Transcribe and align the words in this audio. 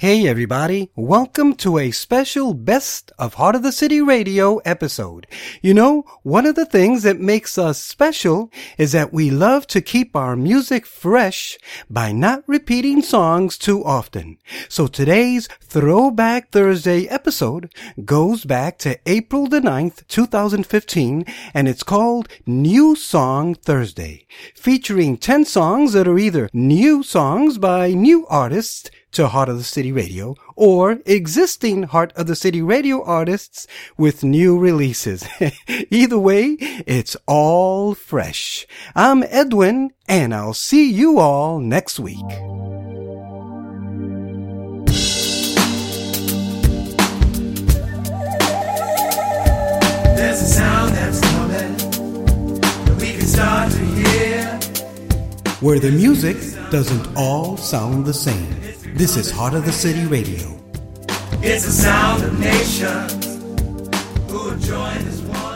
Hey 0.00 0.28
everybody, 0.28 0.92
welcome 0.94 1.54
to 1.54 1.76
a 1.76 1.90
special 1.90 2.54
Best 2.54 3.10
of 3.18 3.34
Heart 3.34 3.56
of 3.56 3.64
the 3.64 3.72
City 3.72 4.00
Radio 4.00 4.58
episode. 4.58 5.26
You 5.60 5.74
know, 5.74 6.04
one 6.22 6.46
of 6.46 6.54
the 6.54 6.66
things 6.66 7.02
that 7.02 7.18
makes 7.18 7.58
us 7.58 7.82
special 7.82 8.52
is 8.76 8.92
that 8.92 9.12
we 9.12 9.28
love 9.28 9.66
to 9.66 9.80
keep 9.80 10.14
our 10.14 10.36
music 10.36 10.86
fresh 10.86 11.58
by 11.90 12.12
not 12.12 12.44
repeating 12.46 13.02
songs 13.02 13.58
too 13.58 13.84
often. 13.84 14.38
So 14.68 14.86
today's 14.86 15.48
Throwback 15.60 16.52
Thursday 16.52 17.08
episode 17.08 17.74
goes 18.04 18.44
back 18.44 18.78
to 18.78 19.00
April 19.04 19.48
the 19.48 19.58
9th, 19.58 20.06
2015, 20.06 21.24
and 21.52 21.66
it's 21.66 21.82
called 21.82 22.28
New 22.46 22.94
Song 22.94 23.56
Thursday, 23.56 24.28
featuring 24.54 25.16
10 25.16 25.44
songs 25.44 25.92
that 25.94 26.06
are 26.06 26.20
either 26.20 26.48
new 26.52 27.02
songs 27.02 27.58
by 27.58 27.90
new 27.90 28.28
artists 28.28 28.92
to 29.18 29.26
Heart 29.26 29.48
of 29.48 29.58
the 29.58 29.64
City 29.64 29.90
Radio 29.90 30.36
or 30.54 31.00
existing 31.04 31.82
Heart 31.82 32.12
of 32.14 32.28
the 32.28 32.36
City 32.36 32.62
Radio 32.62 33.02
artists 33.02 33.66
with 33.96 34.22
new 34.22 34.56
releases. 34.56 35.26
Either 35.90 36.20
way, 36.20 36.56
it's 36.86 37.16
all 37.26 37.94
fresh. 37.94 38.64
I'm 38.94 39.24
Edwin 39.24 39.90
and 40.06 40.32
I'll 40.32 40.54
see 40.54 40.88
you 40.88 41.18
all 41.18 41.58
next 41.58 41.98
week. 41.98 42.28
There's 50.14 50.42
a 50.42 50.46
sound 50.46 50.94
that's 50.94 51.20
coming 51.32 51.76
that 52.60 52.98
we 53.00 53.14
can 53.14 53.26
start 53.26 53.72
to 53.72 53.78
hear. 53.78 54.44
Where 55.58 55.80
the 55.80 55.90
music 55.90 56.36
doesn't 56.70 57.16
all 57.16 57.56
sound 57.56 58.06
the 58.06 58.14
same. 58.14 58.77
This 58.94 59.16
is 59.16 59.30
Heart 59.30 59.54
of 59.54 59.64
the 59.64 59.72
City 59.72 60.06
Radio. 60.06 60.58
It's 61.40 61.64
the 61.64 61.72
sound 61.72 62.24
of 62.24 62.38
nations 62.38 63.24
who 64.30 64.48
have 64.50 64.60
joined 64.60 65.06
as 65.06 65.22
one. 65.22 65.47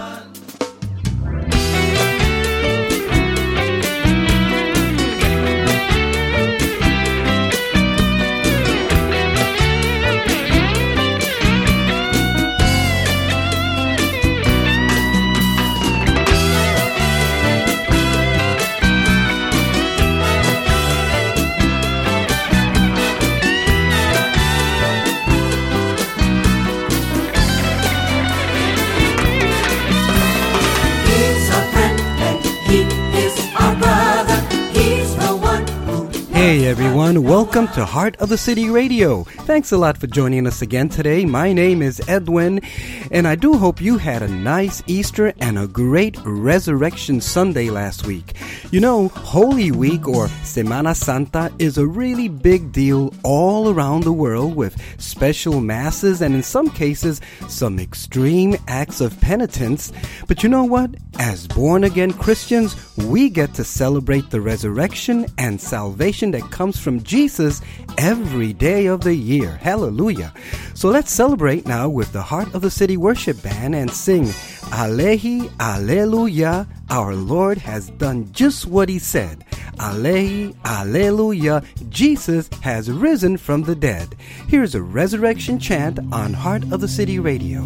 Everyone, 36.72 37.22
welcome 37.22 37.68
to 37.68 37.84
Heart 37.84 38.16
of 38.16 38.30
the 38.30 38.38
City 38.38 38.70
Radio. 38.70 39.24
Thanks 39.24 39.72
a 39.72 39.76
lot 39.76 39.98
for 39.98 40.06
joining 40.06 40.46
us 40.46 40.62
again 40.62 40.88
today. 40.88 41.26
My 41.26 41.52
name 41.52 41.82
is 41.82 42.00
Edwin, 42.08 42.62
and 43.10 43.28
I 43.28 43.34
do 43.34 43.58
hope 43.58 43.78
you 43.78 43.98
had 43.98 44.22
a 44.22 44.28
nice 44.28 44.82
Easter 44.86 45.34
and 45.38 45.58
a 45.58 45.66
great 45.66 46.16
Resurrection 46.24 47.20
Sunday 47.20 47.68
last 47.68 48.06
week. 48.06 48.36
You 48.70 48.80
know, 48.80 49.08
Holy 49.08 49.70
Week 49.70 50.08
or 50.08 50.28
Semana 50.44 50.96
Santa 50.96 51.52
is 51.58 51.76
a 51.76 51.86
really 51.86 52.28
big 52.28 52.72
deal 52.72 53.12
all 53.22 53.68
around 53.68 54.04
the 54.04 54.12
world 54.12 54.56
with 54.56 54.80
special 54.98 55.60
masses 55.60 56.22
and 56.22 56.34
in 56.34 56.42
some 56.42 56.70
cases 56.70 57.20
some 57.50 57.78
extreme 57.78 58.56
acts 58.66 59.02
of 59.02 59.20
penitence. 59.20 59.92
But 60.26 60.42
you 60.42 60.48
know 60.48 60.64
what? 60.64 60.94
As 61.18 61.46
born 61.46 61.84
again 61.84 62.14
Christians, 62.14 62.74
we 62.96 63.28
get 63.28 63.52
to 63.54 63.64
celebrate 63.64 64.30
the 64.30 64.40
resurrection 64.40 65.26
and 65.36 65.60
salvation 65.60 66.30
that 66.30 66.50
comes 66.50 66.61
from 66.70 67.02
Jesus 67.02 67.60
every 67.98 68.52
day 68.52 68.86
of 68.86 69.00
the 69.00 69.14
year. 69.14 69.56
Hallelujah. 69.56 70.32
So 70.74 70.88
let's 70.88 71.10
celebrate 71.10 71.66
now 71.66 71.88
with 71.88 72.12
the 72.12 72.22
Heart 72.22 72.54
of 72.54 72.62
the 72.62 72.70
City 72.70 72.96
Worship 72.96 73.42
Band 73.42 73.74
and 73.74 73.90
sing 73.90 74.26
Alehi 74.70 75.50
Alleluia. 75.58 76.68
Our 76.88 77.16
Lord 77.16 77.58
has 77.58 77.90
done 77.90 78.30
just 78.32 78.66
what 78.66 78.88
he 78.88 79.00
said. 79.00 79.44
Alehi 79.78 80.54
Alleluia. 80.64 81.64
Jesus 81.88 82.48
has 82.60 82.90
risen 82.90 83.36
from 83.36 83.62
the 83.62 83.74
dead. 83.74 84.14
Here's 84.46 84.76
a 84.76 84.82
resurrection 84.82 85.58
chant 85.58 85.98
on 86.12 86.32
Heart 86.32 86.70
of 86.70 86.80
the 86.80 86.88
City 86.88 87.18
Radio. 87.18 87.62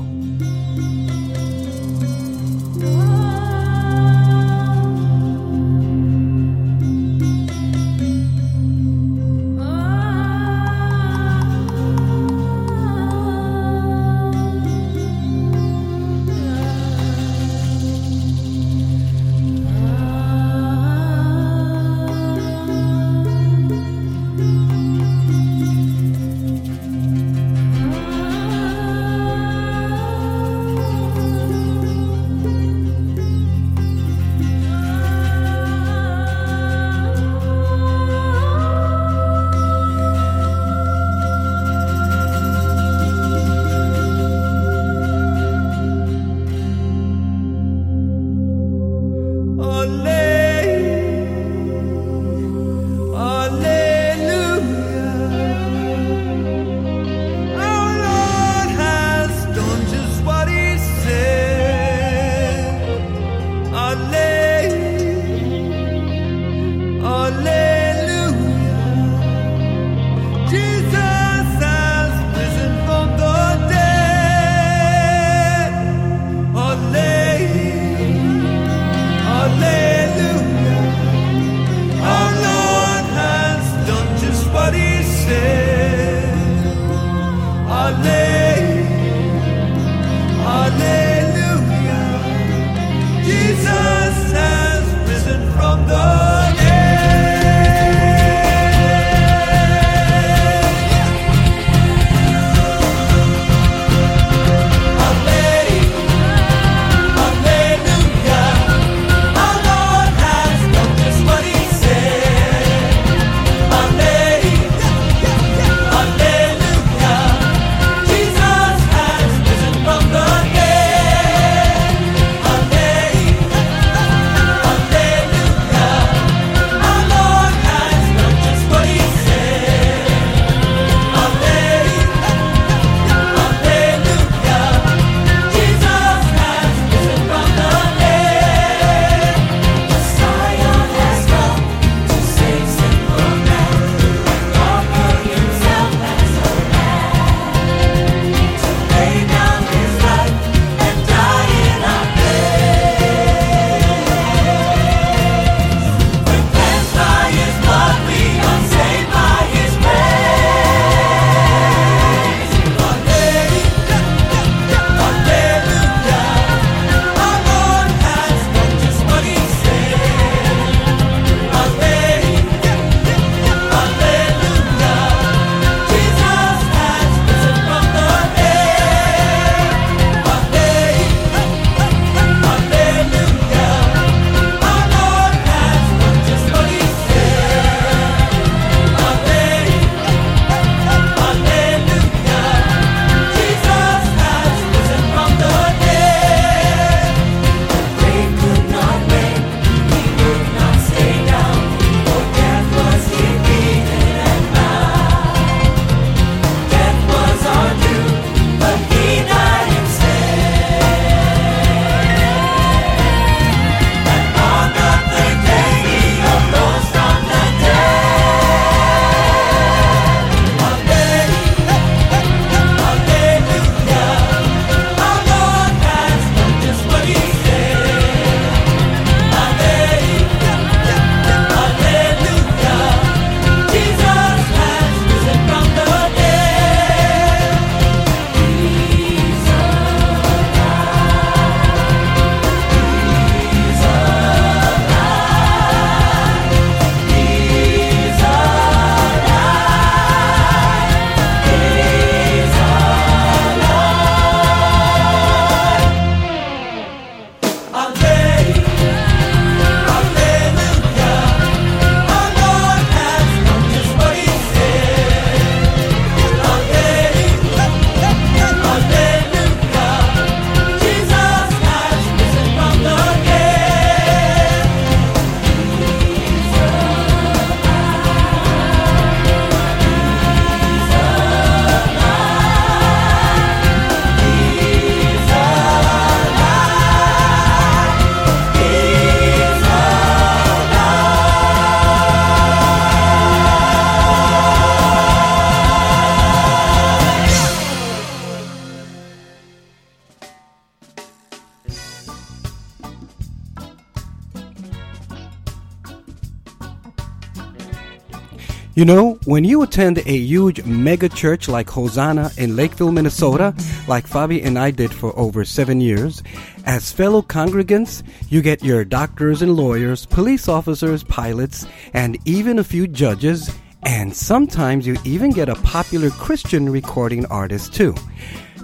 You 308.76 308.84
know, 308.84 309.19
when 309.25 309.43
you 309.43 309.62
attend 309.62 310.02
a 310.05 310.19
huge 310.19 310.62
mega 310.67 311.08
church 311.08 311.49
like 311.49 311.70
Hosanna 311.70 312.31
in 312.37 312.56
Lakeville, 312.56 312.93
Minnesota, 312.93 313.55
like 313.88 314.06
Fabi 314.06 314.44
and 314.44 314.58
I 314.58 314.70
did 314.70 314.93
for 314.93 315.19
over 315.19 315.46
seven 315.46 315.81
years, 315.81 316.23
as 316.67 316.93
fellow 316.93 317.23
congregants, 317.23 318.02
you 318.28 318.43
get 318.43 318.62
your 318.62 318.84
doctors 318.84 319.40
and 319.40 319.56
lawyers, 319.56 320.05
police 320.05 320.46
officers, 320.46 321.02
pilots, 321.02 321.67
and 321.94 322.19
even 322.26 322.58
a 322.58 322.64
few 322.64 322.87
judges, 322.87 323.50
and 323.82 324.14
sometimes 324.14 324.87
you 324.87 324.99
even 325.05 325.31
get 325.31 325.49
a 325.49 325.55
popular 325.55 326.11
Christian 326.11 326.69
recording 326.69 327.25
artist 327.26 327.73
too. 327.73 327.94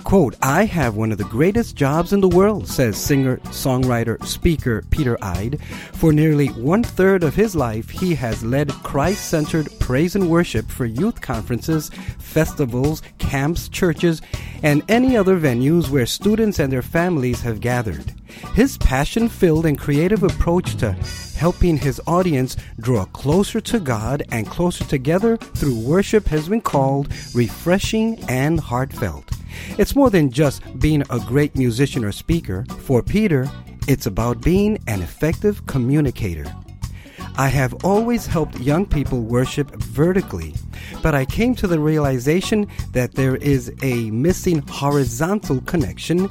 Quote, 0.04 0.36
I 0.42 0.64
have 0.66 0.96
one 0.96 1.12
of 1.12 1.18
the 1.18 1.24
greatest 1.24 1.74
jobs 1.76 2.12
in 2.12 2.20
the 2.20 2.28
world, 2.28 2.68
says 2.68 2.98
singer, 2.98 3.38
songwriter, 3.44 4.22
speaker 4.26 4.82
Peder 4.90 5.16
Eide. 5.22 5.60
For 5.94 6.12
nearly 6.12 6.48
one 6.48 6.82
third 6.82 7.22
of 7.22 7.34
his 7.34 7.54
life, 7.56 7.88
he 7.88 8.14
has 8.16 8.44
led 8.44 8.70
Christ 8.82 9.28
centered 9.28 9.68
praise 9.80 10.14
and 10.14 10.28
worship 10.28 10.68
for 10.68 10.84
youth 10.84 11.20
conferences, 11.20 11.90
festivals, 12.18 13.00
camps, 13.18 13.68
churches, 13.68 14.20
and 14.62 14.82
any 14.88 15.16
other 15.16 15.38
venues 15.38 15.88
where 15.88 16.04
students 16.04 16.58
and 16.58 16.70
their 16.70 16.82
families 16.82 17.40
have 17.40 17.60
gathered. 17.60 18.12
His 18.54 18.76
passion 18.78 19.28
filled 19.28 19.66
and 19.66 19.78
creative 19.78 20.22
approach 20.22 20.76
to 20.76 20.92
helping 21.36 21.76
his 21.78 22.00
audience 22.06 22.56
draw 22.80 23.04
closer 23.06 23.60
to 23.60 23.80
God 23.80 24.24
and 24.30 24.46
closer 24.46 24.84
together 24.84 25.36
through 25.36 25.78
worship 25.78 26.26
has 26.26 26.48
been 26.48 26.60
called 26.60 27.08
refreshing 27.34 28.22
and 28.28 28.60
heartfelt. 28.60 29.24
It's 29.78 29.96
more 29.96 30.10
than 30.10 30.30
just 30.30 30.62
being 30.78 31.02
a 31.10 31.18
great 31.20 31.56
musician 31.56 32.04
or 32.04 32.12
speaker. 32.12 32.64
For 32.80 33.02
Peder, 33.02 33.50
it's 33.88 34.06
about 34.06 34.40
being 34.40 34.78
an 34.86 35.02
effective 35.02 35.66
communicator. 35.66 36.46
I 37.36 37.48
have 37.48 37.84
always 37.84 38.26
helped 38.26 38.60
young 38.60 38.84
people 38.84 39.22
worship 39.22 39.70
vertically, 39.76 40.54
but 41.02 41.14
I 41.14 41.24
came 41.24 41.54
to 41.56 41.66
the 41.66 41.80
realization 41.80 42.68
that 42.92 43.14
there 43.14 43.36
is 43.36 43.72
a 43.82 44.10
missing 44.10 44.58
horizontal 44.68 45.62
connection 45.62 46.28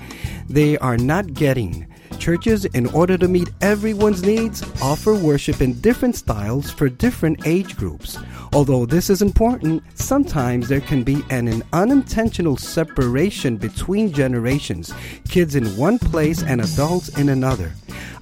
they 0.47 0.77
are 0.77 0.97
not 0.97 1.33
getting. 1.33 1.87
Churches, 2.19 2.65
in 2.65 2.85
order 2.87 3.17
to 3.17 3.27
meet 3.27 3.49
everyone's 3.61 4.21
needs, 4.21 4.61
offer 4.79 5.15
worship 5.15 5.59
in 5.59 5.81
different 5.81 6.15
styles 6.15 6.69
for 6.69 6.87
different 6.87 7.47
age 7.47 7.75
groups. 7.75 8.19
Although 8.53 8.85
this 8.85 9.09
is 9.09 9.21
important, 9.21 9.81
sometimes 9.95 10.67
there 10.67 10.81
can 10.81 11.03
be 11.03 11.23
an, 11.29 11.63
unintentional 11.71 12.57
separation 12.57 13.55
between 13.55 14.11
generations, 14.11 14.93
kids 15.29 15.55
in 15.55 15.77
one 15.77 15.97
place 15.97 16.43
and 16.43 16.59
adults 16.59 17.07
in 17.17 17.29
another. 17.29 17.71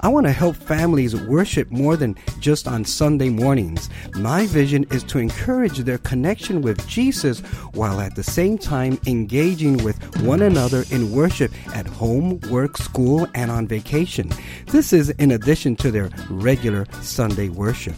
I 0.02 0.08
want 0.08 0.28
to 0.28 0.32
help 0.32 0.56
families 0.56 1.16
worship 1.16 1.72
more 1.72 1.98
than 1.98 2.16
just 2.40 2.68
on 2.68 2.86
Sunday 2.86 3.30
mornings. 3.30 3.90
My 4.16 4.46
vision 4.46 4.86
is 4.92 5.04
to 5.06 5.18
encourage 5.18 5.80
their 5.80 5.98
connection 5.98 6.62
with 6.62 6.88
Jesus 6.88 7.40
while 7.74 8.00
at 8.00 8.16
the 8.16 8.24
same 8.24 8.60
time 8.60 9.00
engaging 9.08 9.84
with 9.84 9.98
one 10.22 10.44
another 10.44 10.86
in 10.92 11.12
worship 11.12 11.52
at 11.76 11.88
home, 11.88 12.40
work, 12.52 12.78
school, 12.78 13.28
and 13.34 13.50
on 13.50 13.68
vacation. 13.68 14.32
This 14.68 14.94
is 14.94 15.10
in 15.10 15.32
addition 15.32 15.76
to 15.78 15.92
their 15.92 16.12
regular 16.30 16.86
Sunday 17.02 17.50
worship. 17.50 17.96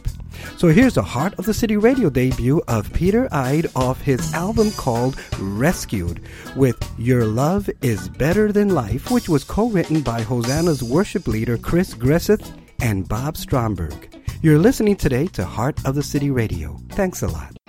So 0.57 0.67
here's 0.67 0.95
the 0.95 1.01
Heart 1.01 1.36
of 1.39 1.45
the 1.45 1.53
City 1.53 1.77
radio 1.77 2.10
debut 2.10 2.62
of 2.67 2.91
Peder 2.93 3.27
Eide 3.31 3.67
off 3.75 4.01
his 4.01 4.33
album 4.33 4.71
called 4.71 5.17
Rescued 5.39 6.21
with 6.55 6.77
Your 6.98 7.25
Love 7.25 7.69
is 7.81 8.10
Better 8.10 8.51
Than 8.51 8.69
Life, 8.69 9.12
which 9.12 9.29
was 9.29 9.43
co 9.43 9.69
written 9.69 10.01
by 10.01 10.21
Hosanna's 10.21 10.83
worship 10.83 11.27
leader 11.27 11.57
Chris 11.57 11.93
Gresseth 11.93 12.51
and 12.81 13.07
Bob 13.07 13.38
Stromberg. 13.38 14.10
You're 14.41 14.60
listening 14.60 14.95
today 14.95 15.27
to 15.27 15.45
Heart 15.45 15.86
of 15.86 15.95
the 15.95 16.03
City 16.03 16.31
Radio. 16.31 16.79
Thanks 16.89 17.21
a 17.21 17.27
lot. 17.27 17.61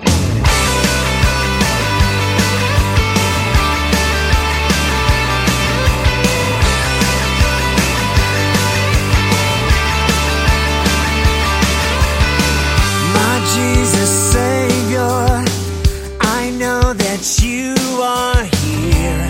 That 17.12 17.42
you 17.42 17.74
are 18.00 18.42
here. 18.64 19.28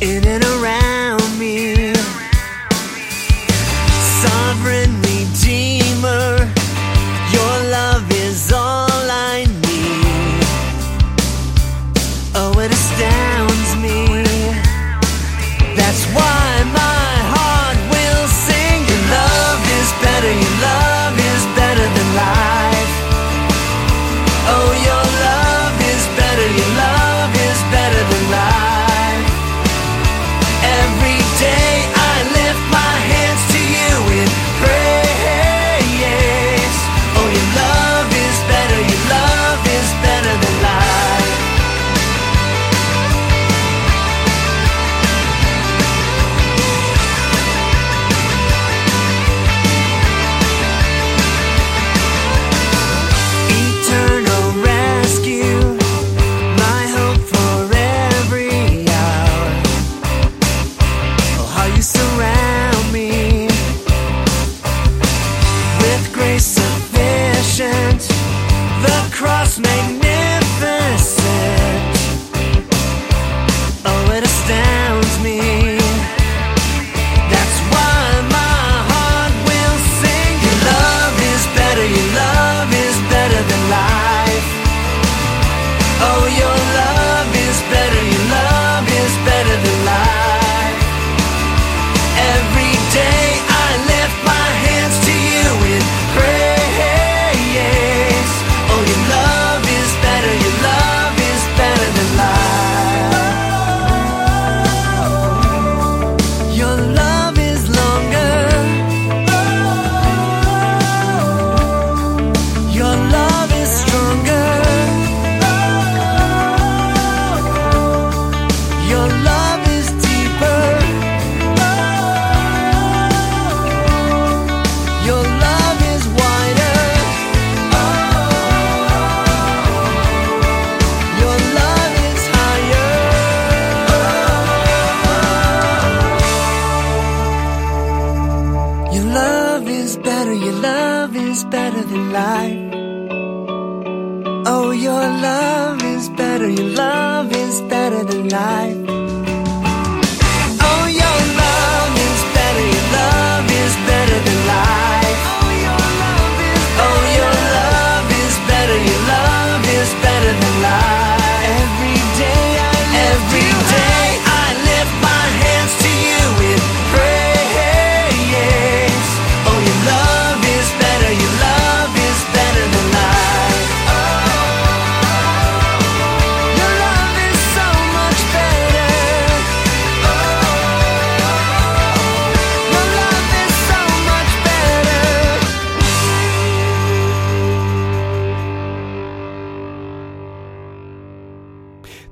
In 0.00 0.26
and 0.26 0.51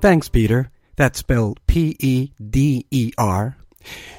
Thanks, 0.01 0.31
Peder. 0.31 0.71
That's 0.97 1.19
spelled 1.19 1.61
P 1.67 1.95
E 1.99 2.33
D 2.41 2.87
E 2.91 3.13
R. 3.19 3.57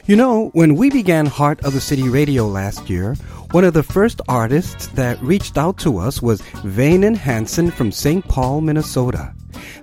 You 0.05 0.15
know, 0.15 0.49
when 0.53 0.75
we 0.75 0.89
began 0.89 1.25
Heart 1.25 1.63
of 1.63 1.73
the 1.73 1.81
City 1.81 2.07
Radio 2.07 2.47
last 2.47 2.89
year, 2.89 3.15
one 3.51 3.63
of 3.63 3.73
the 3.73 3.83
first 3.83 4.21
artists 4.27 4.87
that 4.89 5.21
reached 5.21 5.57
out 5.57 5.77
to 5.79 5.97
us 5.97 6.21
was 6.21 6.41
Vanen 6.63 7.15
Hansen 7.15 7.71
from 7.71 7.91
St. 7.91 8.27
Paul, 8.27 8.61
Minnesota. 8.61 9.33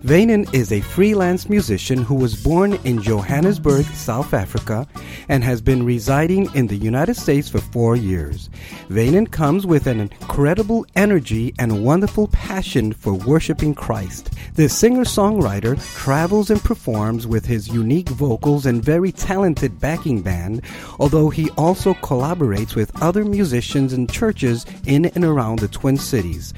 Vanen 0.02 0.52
is 0.54 0.72
a 0.72 0.80
freelance 0.80 1.48
musician 1.48 2.02
who 2.02 2.14
was 2.14 2.42
born 2.42 2.74
in 2.84 3.02
Johannesburg, 3.02 3.84
South 3.86 4.32
Africa, 4.32 4.86
and 5.28 5.42
has 5.42 5.60
been 5.60 5.84
residing 5.84 6.48
in 6.54 6.66
the 6.66 6.76
United 6.76 7.14
States 7.14 7.48
for 7.48 7.58
four 7.58 7.96
years. 7.96 8.48
Vanen 8.88 9.30
comes 9.30 9.66
with 9.66 9.86
an 9.86 10.00
incredible 10.00 10.86
energy 10.96 11.54
and 11.58 11.84
wonderful 11.84 12.28
passion 12.28 12.92
for 12.92 13.14
worshiping 13.14 13.74
Christ. 13.74 14.30
This 14.54 14.76
singer-songwriter 14.76 15.76
travels 15.96 16.50
and 16.50 16.62
performs 16.62 17.26
with 17.26 17.46
his 17.46 17.68
unique 17.68 18.08
vocals 18.08 18.66
and 18.66 18.82
very 18.82 19.12
talented 19.12 19.80
backing 19.80 20.22
band, 20.22 20.62
although 20.98 21.30
he 21.30 21.50
also 21.50 21.94
collaborates 21.94 22.74
with 22.74 23.02
other 23.02 23.24
musicians 23.24 23.92
and 23.92 24.10
churches 24.10 24.64
in 24.86 25.06
and 25.06 25.24
around 25.24 25.58
the 25.58 25.68
Twin 25.68 25.96
Cities. 25.96 26.54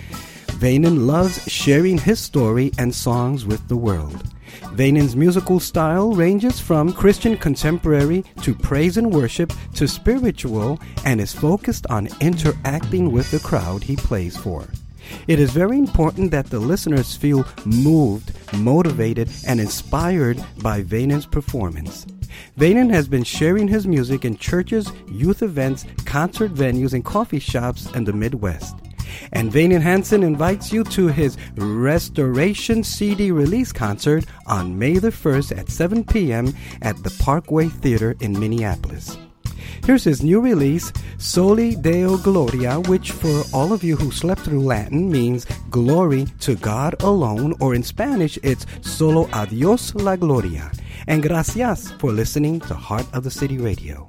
Vanen 0.60 1.06
loves 1.06 1.42
sharing 1.50 1.96
his 1.96 2.20
story 2.20 2.70
and 2.76 2.94
songs 2.94 3.46
with 3.46 3.66
the 3.68 3.76
world. 3.78 4.22
Vanen's 4.76 5.16
musical 5.16 5.58
style 5.58 6.12
ranges 6.12 6.60
from 6.60 6.92
Christian 6.92 7.38
contemporary 7.38 8.22
to 8.42 8.54
praise 8.54 8.98
and 8.98 9.10
worship 9.10 9.54
to 9.76 9.88
spiritual 9.88 10.78
and 11.06 11.18
is 11.18 11.32
focused 11.32 11.86
on 11.86 12.10
interacting 12.20 13.10
with 13.10 13.30
the 13.30 13.40
crowd 13.40 13.82
he 13.82 13.96
plays 13.96 14.36
for. 14.36 14.68
It 15.26 15.40
is 15.40 15.50
very 15.50 15.78
important 15.78 16.30
that 16.32 16.50
the 16.50 16.60
listeners 16.60 17.16
feel 17.16 17.46
moved, 17.64 18.32
motivated, 18.52 19.30
and 19.46 19.60
inspired 19.60 20.44
by 20.58 20.82
Vanen's 20.82 21.24
performance. 21.24 22.04
Vanen 22.58 22.90
has 22.90 23.08
been 23.08 23.24
sharing 23.24 23.66
his 23.66 23.86
music 23.86 24.26
in 24.26 24.36
churches, 24.36 24.92
youth 25.10 25.42
events, 25.42 25.86
concert 26.04 26.52
venues, 26.52 26.92
and 26.92 27.02
coffee 27.02 27.38
shops 27.38 27.90
in 27.92 28.04
the 28.04 28.12
Midwest. 28.12 28.76
And 29.32 29.52
Vanen 29.52 29.80
Hansen 29.80 30.22
invites 30.22 30.72
you 30.72 30.84
to 30.84 31.08
his 31.08 31.36
Restoration 31.56 32.82
CD 32.84 33.30
release 33.30 33.72
concert 33.72 34.24
on 34.46 34.78
May 34.78 34.98
the 34.98 35.10
1st 35.10 35.58
at 35.58 35.68
7 35.68 36.04
p.m. 36.04 36.54
at 36.82 37.02
the 37.02 37.10
Parkway 37.22 37.68
Theater 37.68 38.16
in 38.20 38.38
Minneapolis. 38.38 39.16
Here's 39.84 40.04
his 40.04 40.22
new 40.22 40.40
release, 40.40 40.92
Soli 41.18 41.74
Deo 41.74 42.16
Gloria, 42.18 42.80
which 42.80 43.12
for 43.12 43.42
all 43.52 43.72
of 43.72 43.82
you 43.82 43.96
who 43.96 44.10
slept 44.10 44.42
through 44.42 44.60
Latin 44.60 45.10
means 45.10 45.46
glory 45.70 46.26
to 46.40 46.54
God 46.56 47.02
alone, 47.02 47.54
or 47.60 47.74
in 47.74 47.82
Spanish, 47.82 48.38
it's 48.42 48.66
Solo 48.82 49.28
adios 49.32 49.94
la 49.94 50.16
Gloria. 50.16 50.70
And 51.06 51.22
gracias 51.22 51.92
for 51.92 52.12
listening 52.12 52.60
to 52.60 52.74
Heart 52.74 53.06
of 53.14 53.24
the 53.24 53.30
City 53.30 53.58
Radio. 53.58 54.08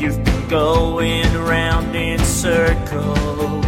You've 0.00 0.22
been 0.24 0.48
going 0.48 1.24
round 1.34 1.94
in 1.96 2.18
circles, 2.20 3.64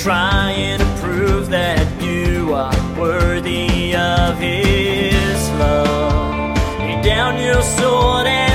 trying 0.00 0.78
to 0.78 0.84
prove 1.00 1.48
that 1.50 2.02
you 2.02 2.52
are 2.54 2.98
worthy 2.98 3.94
of 3.94 4.36
His 4.38 5.50
love. 5.60 6.58
Lay 6.80 7.00
down 7.02 7.40
your 7.40 7.62
sword 7.62 8.26
and 8.26 8.53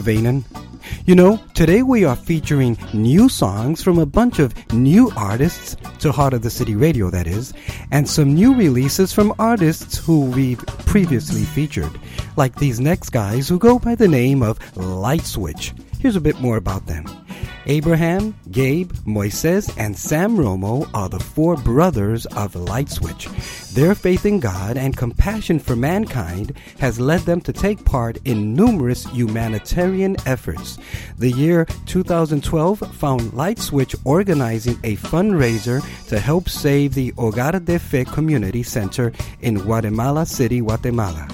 Vanen. 0.00 0.44
You 1.06 1.14
know, 1.14 1.38
today 1.54 1.82
we 1.82 2.04
are 2.04 2.16
featuring 2.16 2.78
new 2.92 3.28
songs 3.28 3.82
from 3.82 3.98
a 3.98 4.06
bunch 4.06 4.38
of 4.38 4.54
new 4.72 5.10
artists 5.16 5.76
to 6.00 6.12
Heart 6.12 6.34
of 6.34 6.42
the 6.42 6.50
City 6.50 6.74
Radio, 6.74 7.10
that 7.10 7.26
is, 7.26 7.52
and 7.90 8.08
some 8.08 8.34
new 8.34 8.54
releases 8.54 9.12
from 9.12 9.34
artists 9.38 9.98
who 9.98 10.26
we've 10.26 10.64
previously 10.86 11.44
featured, 11.44 11.92
like 12.36 12.56
these 12.56 12.80
next 12.80 13.10
guys 13.10 13.48
who 13.48 13.58
go 13.58 13.78
by 13.78 13.94
the 13.94 14.08
name 14.08 14.42
of 14.42 14.58
Light 14.76 15.26
Switch. 15.26 15.72
Here's 16.00 16.16
a 16.16 16.20
bit 16.20 16.40
more 16.40 16.56
about 16.56 16.86
them. 16.86 17.04
Abraham, 17.66 18.34
Gabe, 18.50 18.92
Moises, 19.06 19.72
and 19.78 19.96
Sam 19.96 20.36
Romo 20.36 20.88
are 20.92 21.08
the 21.08 21.20
four 21.20 21.56
brothers 21.56 22.26
of 22.26 22.56
Light 22.56 22.88
Switch. 22.88 23.28
Their 23.72 23.94
faith 23.94 24.26
in 24.26 24.40
God 24.40 24.76
and 24.76 24.96
compassion 24.96 25.58
for 25.58 25.76
mankind 25.76 26.54
has 26.78 26.98
led 26.98 27.20
them 27.20 27.40
to 27.42 27.52
take 27.52 27.84
part 27.84 28.18
in 28.24 28.54
numerous 28.54 29.06
humanitarian 29.06 30.16
efforts. 30.26 30.78
The 31.18 31.30
year 31.30 31.66
2012 31.86 32.80
found 32.96 33.32
Light 33.32 33.58
Switch 33.58 33.94
organizing 34.04 34.78
a 34.82 34.96
fundraiser 34.96 35.82
to 36.08 36.18
help 36.18 36.48
save 36.48 36.94
the 36.94 37.12
Hogar 37.12 37.64
de 37.64 37.78
Fe 37.78 38.04
Community 38.04 38.62
Center 38.62 39.12
in 39.40 39.54
Guatemala 39.54 40.26
City, 40.26 40.60
Guatemala. 40.60 41.28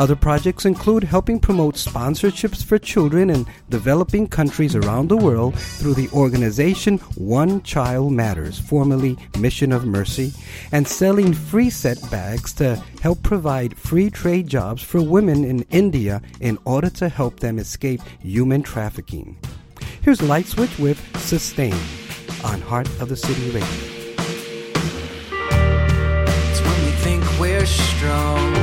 Other 0.00 0.16
projects 0.16 0.64
include 0.64 1.04
helping 1.04 1.38
promote 1.38 1.74
sponsorships 1.74 2.64
for 2.64 2.78
children 2.78 3.28
in 3.28 3.44
developing 3.68 4.26
countries 4.26 4.74
around 4.74 5.08
the 5.08 5.16
world 5.18 5.58
through 5.58 5.92
the 5.92 6.08
organization 6.14 6.96
One 7.18 7.60
Child 7.64 8.10
Matters, 8.10 8.58
formerly 8.58 9.18
Mission 9.38 9.72
of 9.72 9.84
Mercy, 9.84 10.32
and 10.72 10.88
selling 10.88 11.34
Freeset 11.34 12.10
bags 12.10 12.54
to 12.54 12.76
help 13.02 13.22
provide 13.22 13.76
free 13.76 14.08
trade 14.08 14.46
jobs 14.46 14.82
for 14.82 15.02
women 15.02 15.44
in 15.44 15.66
India 15.68 16.22
in 16.40 16.56
order 16.64 16.88
to 16.88 17.10
help 17.10 17.40
them 17.40 17.58
escape 17.58 18.00
human 18.20 18.62
trafficking. 18.62 19.36
Here's 20.00 20.22
Light 20.22 20.46
Switch 20.46 20.78
with 20.78 20.98
Sustain 21.18 21.76
on 22.42 22.62
Heart 22.62 22.88
of 23.02 23.10
the 23.10 23.16
City 23.16 23.50
Radio. 23.50 23.68
It's 26.48 26.60
when 26.62 26.84
we 26.86 26.90
think 27.02 27.22
we're 27.38 27.66
strong. 27.66 28.59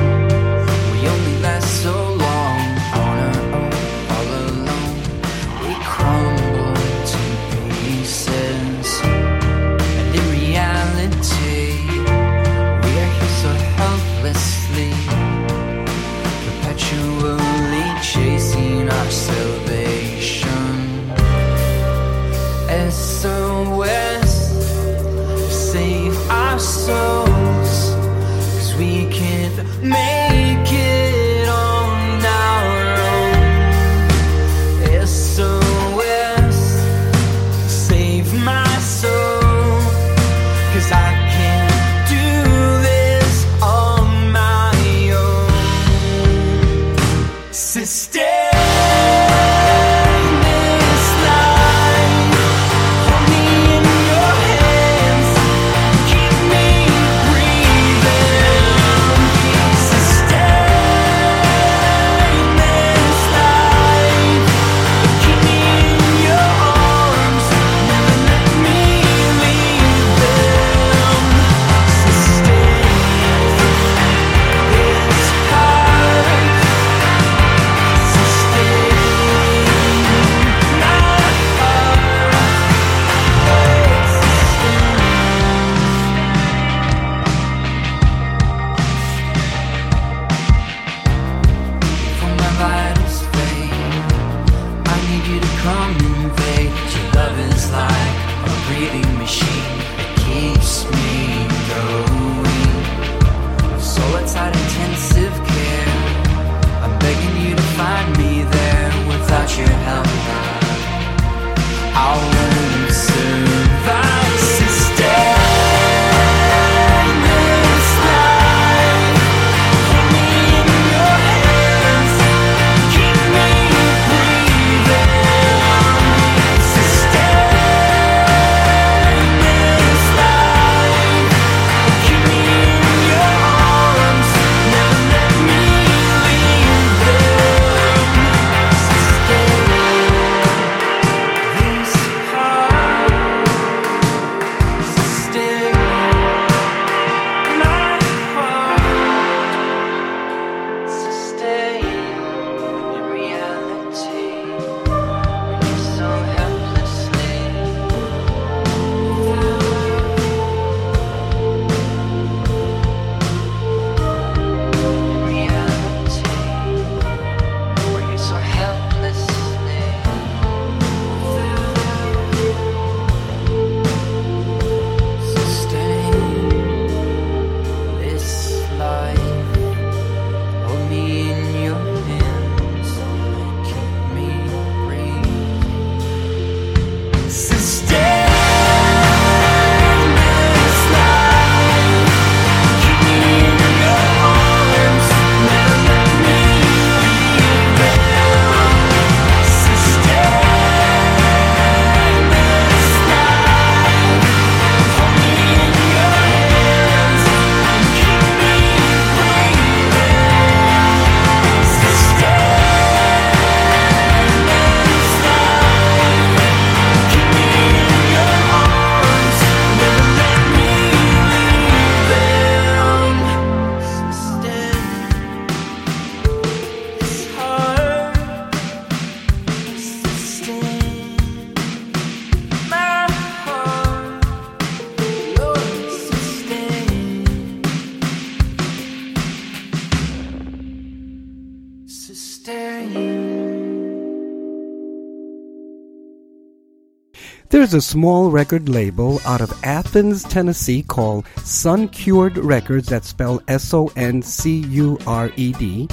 There's 247.58 247.74
a 247.74 247.82
small 247.82 248.30
record 248.30 248.70
label 248.70 249.20
out 249.26 249.41
of 249.41 249.52
Athens, 249.63 250.22
Tennessee 250.22 250.84
called 250.84 251.26
Son 251.38 251.88
Cured 251.88 252.38
Records, 252.38 252.88
that's 252.88 253.08
spelled 253.08 253.43
S 253.48 253.74
O 253.74 253.91
N 253.96 254.22
C 254.22 254.58
U 254.58 255.00
R 255.08 255.32
E 255.38 255.54
D, 255.54 255.89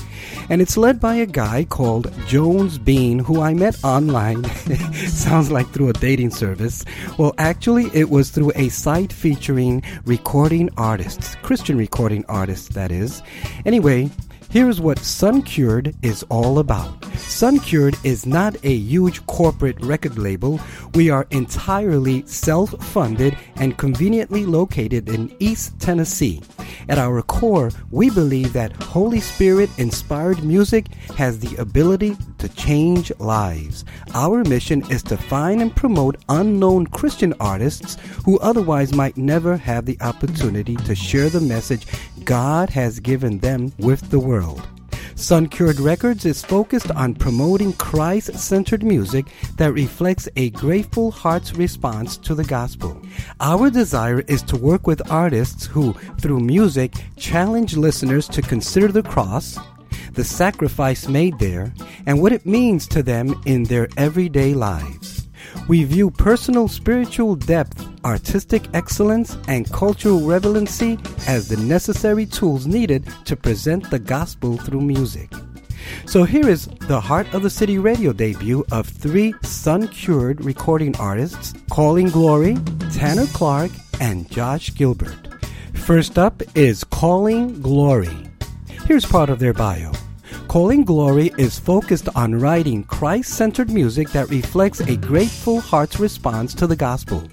and 0.51 0.61
it's 0.61 0.77
led 0.77 1.01
by 1.01 1.15
a 1.15 1.25
guy 1.25 1.65
called 1.65 2.13
Jones 2.27 2.77
Bean, 2.77 3.19
who 3.19 3.41
I 3.41 3.55
met 3.55 3.83
online. 3.83 4.45
Sounds 5.09 5.51
like 5.51 5.67
through 5.71 5.89
a 5.89 5.95
dating 5.95 6.33
service. 6.33 6.85
Well, 7.19 7.35
actually, 7.39 7.87
it 7.95 8.11
was 8.11 8.29
through 8.29 8.53
a 8.57 8.69
site 8.69 9.11
featuring 9.11 9.83
recording 10.05 10.69
artists, 10.77 11.35
Christian 11.37 11.79
recording 11.79 12.27
artists, 12.29 12.69
that 12.75 12.93
is. 12.93 13.23
Anyway, 13.65 14.11
Here's 14.55 14.81
what 14.81 14.99
Soncured 14.99 15.97
is 16.05 16.23
all 16.29 16.61
about. 16.61 17.05
Soncured 17.17 17.97
is 18.05 18.25
not 18.25 18.55
a 18.63 18.73
huge 18.73 19.27
corporate 19.27 19.81
record 19.81 20.17
label. 20.17 20.61
We 20.95 21.11
are 21.11 21.27
entirely 21.33 22.25
self 22.27 22.71
funded 22.85 23.37
and 23.57 23.77
conveniently 23.77 24.47
located 24.47 25.09
in 25.09 25.35
East 25.41 25.81
Tennessee. 25.81 26.41
At 26.89 26.99
our 26.99 27.21
core, 27.23 27.73
we 27.91 28.11
believe 28.11 28.53
that 28.53 28.81
Holy 28.81 29.19
Spirit 29.19 29.71
inspired 29.77 30.45
music 30.45 30.87
has 31.17 31.41
the 31.41 31.57
ability 31.57 32.17
to 32.39 32.49
change 32.51 33.11
lives. 33.19 33.85
Our 34.13 34.45
mission 34.45 34.89
is 34.91 35.03
to 35.05 35.17
find 35.17 35.63
and 35.63 35.75
promote 35.75 36.23
unknown 36.29 36.87
Christian 36.89 37.33
artists 37.41 37.97
who 38.25 38.39
otherwise 38.41 38.95
might 38.95 39.17
never 39.17 39.57
have 39.57 39.87
the 39.87 39.99
opportunity 40.01 40.77
to 40.77 40.95
share 40.95 41.31
the 41.31 41.41
message 41.41 41.87
God 42.25 42.71
has 42.71 43.01
given 43.01 43.39
them 43.39 43.73
with 43.79 44.11
the 44.11 44.21
world. 44.21 44.44
Soncured 45.17 45.81
Records 45.81 46.27
is 46.27 46.45
focused 46.45 46.91
on 46.91 47.15
promoting 47.15 47.73
Christ 47.75 48.35
centered 48.35 48.83
music 48.83 49.27
that 49.57 49.73
reflects 49.73 50.29
a 50.37 50.51
grateful 50.51 51.11
heart's 51.11 51.55
response 51.55 52.17
to 52.19 52.35
the 52.35 52.45
gospel. 52.45 53.01
Our 53.41 53.71
desire 53.71 54.21
is 54.23 54.43
to 54.43 54.57
work 54.57 54.87
with 54.87 55.11
artists 55.11 55.67
who, 55.67 55.93
through 56.21 56.41
music, 56.41 56.93
challenge 57.17 57.77
listeners 57.77 58.29
to 58.29 58.43
consider 58.43 58.89
the 58.89 59.03
cross, 59.03 59.57
the 60.13 60.25
sacrifice 60.25 61.09
made 61.09 61.39
there, 61.39 61.73
and 62.07 62.21
what 62.21 62.33
it 62.33 62.45
means 62.45 62.87
to 62.89 63.03
them 63.03 63.41
in 63.47 63.65
their 63.65 63.89
everyday 63.97 64.53
lives. 64.53 65.29
We 65.69 65.85
view 65.85 66.11
personal 66.11 66.69
spiritual 66.69 67.37
depth, 67.37 67.94
artistic 68.05 68.69
excellence, 68.75 69.37
and 69.49 69.71
cultural 69.73 70.21
relevancy 70.21 70.99
as 71.27 71.49
the 71.49 71.57
necessary 71.57 72.27
tools 72.27 72.67
needed 72.67 73.09
to 73.25 73.37
present 73.37 73.91
the 73.91 73.99
gospel 73.99 74.57
through 74.57 74.81
music. 74.81 75.31
So 76.07 76.25
here 76.25 76.49
is 76.49 76.67
the 76.89 77.01
Heart 77.01 77.35
of 77.35 77.43
the 77.43 77.51
City 77.51 77.79
radio 77.79 78.13
debut 78.13 78.65
of 78.73 78.89
three 78.89 79.35
son 79.43 79.89
cured 79.89 80.45
recording 80.45 80.97
artists 80.97 81.55
Calling 81.71 82.09
Glory, 82.09 82.57
Tanner 82.93 83.27
Clark, 83.27 83.71
and 84.01 84.31
Josh 84.31 84.75
Gilbert. 84.75 85.29
First 85.75 86.19
up 86.19 86.43
is 86.55 86.85
Calling 86.85 87.61
Glory. 87.61 88.17
Here's 88.87 89.05
part 89.05 89.31
of 89.31 89.39
their 89.39 89.53
bio. 89.53 89.93
Calling 90.49 90.85
Glory 90.85 91.33
is 91.37 91.59
focused 91.59 92.09
on 92.15 92.39
writing 92.39 92.85
Christ 92.85 93.31
centered 93.31 93.71
music 93.71 94.11
that 94.11 94.31
reflects 94.31 94.81
a 94.81 94.97
grateful 94.97 95.61
heart's 95.61 95.99
response 95.99 96.55
to 96.55 96.67
the 96.67 96.77
gospel. 96.77 97.29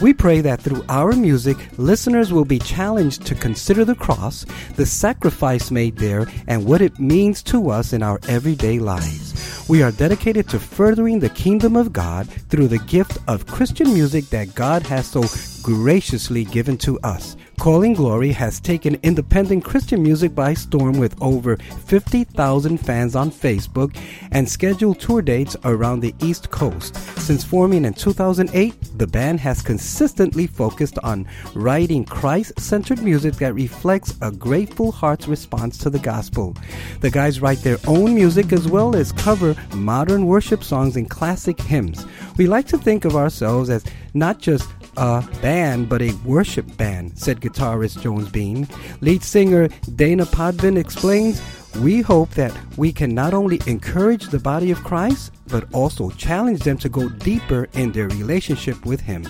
We 0.00 0.12
pray 0.12 0.40
that 0.40 0.60
through 0.60 0.84
our 0.88 1.12
music, 1.12 1.56
listeners 1.76 2.32
will 2.32 2.44
be 2.44 2.58
challenged 2.58 3.26
to 3.26 3.34
consider 3.34 3.84
the 3.84 3.94
cross, 3.94 4.44
the 4.76 4.86
sacrifice 4.86 5.70
made 5.70 5.96
there, 5.96 6.26
and 6.46 6.64
what 6.64 6.80
it 6.80 6.98
means 6.98 7.42
to 7.44 7.70
us 7.70 7.92
in 7.92 8.02
our 8.02 8.20
everyday 8.28 8.78
lives. 8.78 9.66
We 9.68 9.82
are 9.82 9.92
dedicated 9.92 10.48
to 10.48 10.58
furthering 10.58 11.20
the 11.20 11.28
kingdom 11.28 11.76
of 11.76 11.92
God 11.92 12.28
through 12.28 12.68
the 12.68 12.78
gift 12.78 13.18
of 13.28 13.46
Christian 13.46 13.92
music 13.94 14.26
that 14.30 14.54
God 14.54 14.82
has 14.84 15.06
so 15.06 15.22
graciously 15.62 16.44
given 16.44 16.76
to 16.78 16.98
us. 17.00 17.36
Calling 17.60 17.92
Glory 17.92 18.32
has 18.32 18.58
taken 18.58 18.98
independent 19.02 19.64
Christian 19.64 20.02
music 20.02 20.34
by 20.34 20.54
storm 20.54 20.98
with 20.98 21.14
over 21.20 21.58
50,000 21.58 22.78
fans 22.78 23.14
on 23.14 23.30
Facebook 23.30 23.94
and 24.30 24.48
scheduled 24.48 24.98
tour 24.98 25.20
dates 25.20 25.58
around 25.64 26.00
the 26.00 26.14
East 26.20 26.50
Coast. 26.50 26.96
Since 27.18 27.44
forming 27.44 27.84
in 27.84 27.92
2008, 27.92 28.96
the 28.96 29.06
band 29.06 29.40
has 29.40 29.60
consistently 29.60 30.46
focused 30.46 30.98
on 31.00 31.28
writing 31.54 32.02
Christ 32.02 32.58
centered 32.58 33.02
music 33.02 33.34
that 33.34 33.52
reflects 33.52 34.14
a 34.22 34.30
grateful 34.32 34.90
heart's 34.90 35.28
response 35.28 35.76
to 35.78 35.90
the 35.90 35.98
gospel. 35.98 36.56
The 37.00 37.10
guys 37.10 37.42
write 37.42 37.58
their 37.58 37.78
own 37.86 38.14
music 38.14 38.54
as 38.54 38.68
well 38.68 38.96
as 38.96 39.12
cover 39.12 39.54
modern 39.74 40.24
worship 40.24 40.64
songs 40.64 40.96
and 40.96 41.10
classic 41.10 41.60
hymns. 41.60 42.06
We 42.38 42.46
like 42.46 42.68
to 42.68 42.78
think 42.78 43.04
of 43.04 43.16
ourselves 43.16 43.68
as 43.68 43.84
not 44.14 44.38
just 44.38 44.66
a 44.96 45.26
band, 45.42 45.88
but 45.88 46.02
a 46.02 46.12
worship 46.24 46.76
band, 46.76 47.18
said 47.18 47.40
guitarist 47.40 48.00
Jones 48.00 48.28
Bean. 48.28 48.68
Lead 49.00 49.22
singer 49.22 49.68
Dana 49.94 50.26
Podvin 50.26 50.78
explains, 50.78 51.42
we 51.76 52.00
hope 52.00 52.30
that 52.30 52.56
we 52.76 52.92
can 52.92 53.14
not 53.14 53.32
only 53.32 53.60
encourage 53.66 54.28
the 54.28 54.40
body 54.40 54.70
of 54.70 54.82
Christ, 54.82 55.32
but 55.46 55.72
also 55.72 56.10
challenge 56.10 56.60
them 56.60 56.78
to 56.78 56.88
go 56.88 57.08
deeper 57.08 57.68
in 57.74 57.92
their 57.92 58.08
relationship 58.08 58.84
with 58.84 59.00
Him. 59.00 59.26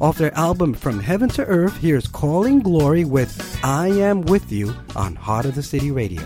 Off 0.00 0.18
their 0.18 0.36
album 0.36 0.74
From 0.74 1.00
Heaven 1.00 1.28
to 1.30 1.44
Earth, 1.46 1.76
here's 1.78 2.06
Calling 2.06 2.60
Glory 2.60 3.04
with 3.04 3.58
I 3.64 3.88
Am 3.88 4.22
With 4.22 4.52
You 4.52 4.74
on 4.96 5.14
Heart 5.14 5.46
of 5.46 5.54
the 5.54 5.62
City 5.62 5.90
Radio. 5.90 6.22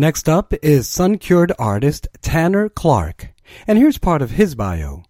Next 0.00 0.28
up 0.28 0.54
is 0.62 0.86
son 0.86 1.18
cured 1.18 1.52
artist 1.58 2.06
Tanner 2.22 2.68
Clark. 2.68 3.30
And 3.66 3.76
here's 3.76 3.98
part 3.98 4.22
of 4.22 4.30
his 4.30 4.54
bio. 4.54 5.02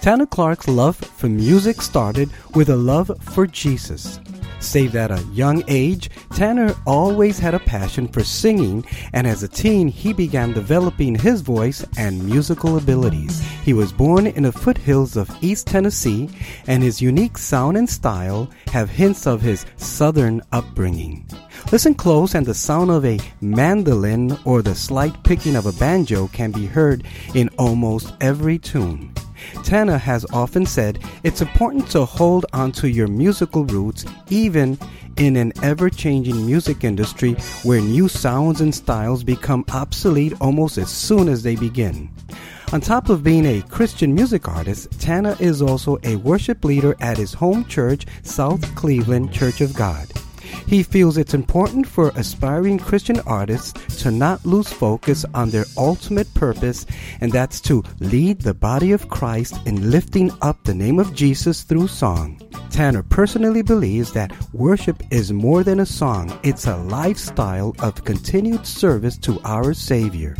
Tanner 0.00 0.24
Clark's 0.24 0.66
love 0.66 0.96
for 0.96 1.28
music 1.28 1.82
started 1.82 2.30
with 2.54 2.70
a 2.70 2.76
love 2.76 3.10
for 3.20 3.46
Jesus. 3.46 4.18
Saved 4.60 4.94
at 4.94 5.10
a 5.10 5.22
young 5.32 5.64
age, 5.68 6.10
Tanner 6.34 6.74
always 6.86 7.38
had 7.38 7.54
a 7.54 7.58
passion 7.58 8.06
for 8.06 8.22
singing, 8.22 8.84
and 9.14 9.26
as 9.26 9.42
a 9.42 9.48
teen, 9.48 9.88
he 9.88 10.12
began 10.12 10.52
developing 10.52 11.14
his 11.14 11.40
voice 11.40 11.84
and 11.96 12.24
musical 12.24 12.76
abilities. 12.76 13.40
He 13.64 13.72
was 13.72 13.92
born 13.92 14.26
in 14.26 14.42
the 14.42 14.52
foothills 14.52 15.16
of 15.16 15.34
East 15.40 15.66
Tennessee, 15.66 16.28
and 16.66 16.82
his 16.82 17.00
unique 17.00 17.38
sound 17.38 17.78
and 17.78 17.88
style 17.88 18.50
have 18.68 18.90
hints 18.90 19.26
of 19.26 19.40
his 19.40 19.64
southern 19.76 20.42
upbringing. 20.52 21.26
Listen 21.72 21.94
close, 21.94 22.34
and 22.34 22.44
the 22.44 22.54
sound 22.54 22.90
of 22.90 23.04
a 23.04 23.18
mandolin 23.40 24.36
or 24.44 24.60
the 24.60 24.74
slight 24.74 25.22
picking 25.24 25.56
of 25.56 25.66
a 25.66 25.72
banjo 25.72 26.28
can 26.28 26.50
be 26.50 26.66
heard 26.66 27.04
in 27.34 27.48
almost 27.58 28.12
every 28.20 28.58
tune. 28.58 29.12
Tanner 29.64 29.98
has 29.98 30.26
often 30.32 30.66
said 30.66 30.98
it's 31.22 31.42
important 31.42 31.88
to 31.90 32.04
hold 32.04 32.46
onto 32.52 32.86
your 32.86 33.08
musical 33.08 33.64
roots 33.64 34.04
even 34.28 34.78
in 35.16 35.36
an 35.36 35.52
ever 35.62 35.90
changing 35.90 36.46
music 36.46 36.84
industry 36.84 37.32
where 37.62 37.80
new 37.80 38.08
sounds 38.08 38.60
and 38.60 38.74
styles 38.74 39.22
become 39.22 39.64
obsolete 39.72 40.34
almost 40.40 40.78
as 40.78 40.90
soon 40.90 41.28
as 41.28 41.42
they 41.42 41.56
begin. 41.56 42.10
On 42.72 42.80
top 42.80 43.08
of 43.08 43.24
being 43.24 43.46
a 43.46 43.62
Christian 43.62 44.14
music 44.14 44.48
artist, 44.48 44.90
Tanner 45.00 45.36
is 45.40 45.60
also 45.60 45.98
a 46.04 46.16
worship 46.16 46.64
leader 46.64 46.94
at 47.00 47.18
his 47.18 47.34
home 47.34 47.64
church, 47.64 48.06
South 48.22 48.62
Cleveland 48.76 49.32
Church 49.32 49.60
of 49.60 49.74
God. 49.74 50.06
He 50.66 50.82
feels 50.82 51.16
it's 51.16 51.34
important 51.34 51.86
for 51.86 52.12
aspiring 52.16 52.78
Christian 52.78 53.20
artists 53.20 53.72
to 54.02 54.10
not 54.10 54.44
lose 54.46 54.72
focus 54.72 55.24
on 55.34 55.50
their 55.50 55.64
ultimate 55.76 56.32
purpose, 56.34 56.86
and 57.20 57.32
that's 57.32 57.60
to 57.62 57.82
lead 58.00 58.40
the 58.40 58.54
body 58.54 58.92
of 58.92 59.08
Christ 59.08 59.54
in 59.66 59.90
lifting 59.90 60.30
up 60.42 60.62
the 60.64 60.74
name 60.74 60.98
of 60.98 61.14
Jesus 61.14 61.62
through 61.62 61.88
song. 61.88 62.40
Tanner 62.70 63.02
personally 63.02 63.62
believes 63.62 64.12
that 64.12 64.32
worship 64.52 65.02
is 65.10 65.32
more 65.32 65.64
than 65.64 65.80
a 65.80 65.86
song, 65.86 66.38
it's 66.42 66.66
a 66.66 66.76
lifestyle 66.76 67.74
of 67.80 68.04
continued 68.04 68.66
service 68.66 69.18
to 69.18 69.40
our 69.44 69.74
Savior. 69.74 70.36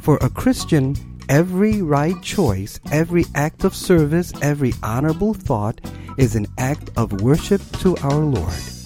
For 0.00 0.18
a 0.20 0.30
Christian, 0.30 0.96
every 1.28 1.82
right 1.82 2.20
choice, 2.22 2.80
every 2.90 3.24
act 3.34 3.64
of 3.64 3.74
service, 3.74 4.32
every 4.42 4.72
honorable 4.82 5.34
thought 5.34 5.80
is 6.16 6.34
an 6.34 6.46
act 6.58 6.90
of 6.96 7.20
worship 7.22 7.62
to 7.78 7.96
our 7.98 8.16
Lord. 8.16 8.77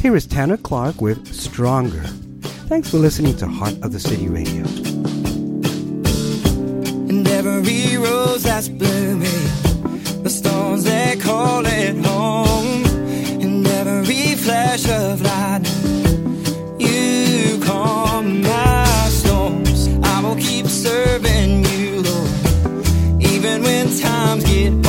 Here 0.00 0.14
is 0.14 0.26
Tanner 0.26 0.56
Clark 0.56 1.00
with 1.00 1.34
Stronger. 1.34 2.04
Thanks 2.68 2.88
for 2.88 2.98
listening 2.98 3.36
to 3.38 3.48
Heart 3.48 3.82
of 3.82 3.92
the 3.92 3.98
City 3.98 4.28
Radio. 4.28 4.64
And 7.08 7.26
every 7.26 7.96
rose 7.96 8.44
that's 8.44 8.68
blooming, 8.68 9.22
the 10.22 10.30
stones 10.30 10.84
they 10.84 11.16
call 11.20 11.66
it 11.66 11.96
home, 12.06 12.84
and 13.42 13.66
every 13.66 14.36
flash 14.36 14.88
of 14.88 15.20
lightning, 15.20 16.44
you 16.78 17.58
calm 17.64 18.42
my 18.42 18.84
storms. 19.08 19.88
I 20.04 20.22
will 20.22 20.36
keep 20.36 20.66
serving 20.66 21.64
you, 21.64 22.02
Lord, 22.02 22.30
even 23.20 23.64
when 23.64 23.98
times 23.98 24.44
get 24.44 24.80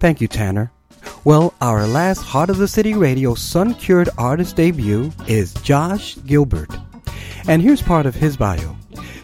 Thank 0.00 0.22
you, 0.22 0.28
Tanner. 0.28 0.72
Well, 1.24 1.52
our 1.60 1.86
last 1.86 2.22
Heart 2.22 2.48
of 2.48 2.56
the 2.56 2.66
City 2.66 2.94
Radio 2.94 3.34
Son 3.34 3.74
Cured 3.74 4.08
artist 4.16 4.56
debut 4.56 5.12
is 5.28 5.52
Josh 5.54 6.16
Gilbert. 6.24 6.70
And 7.46 7.60
here's 7.60 7.82
part 7.82 8.06
of 8.06 8.14
his 8.14 8.36
bio. 8.36 8.79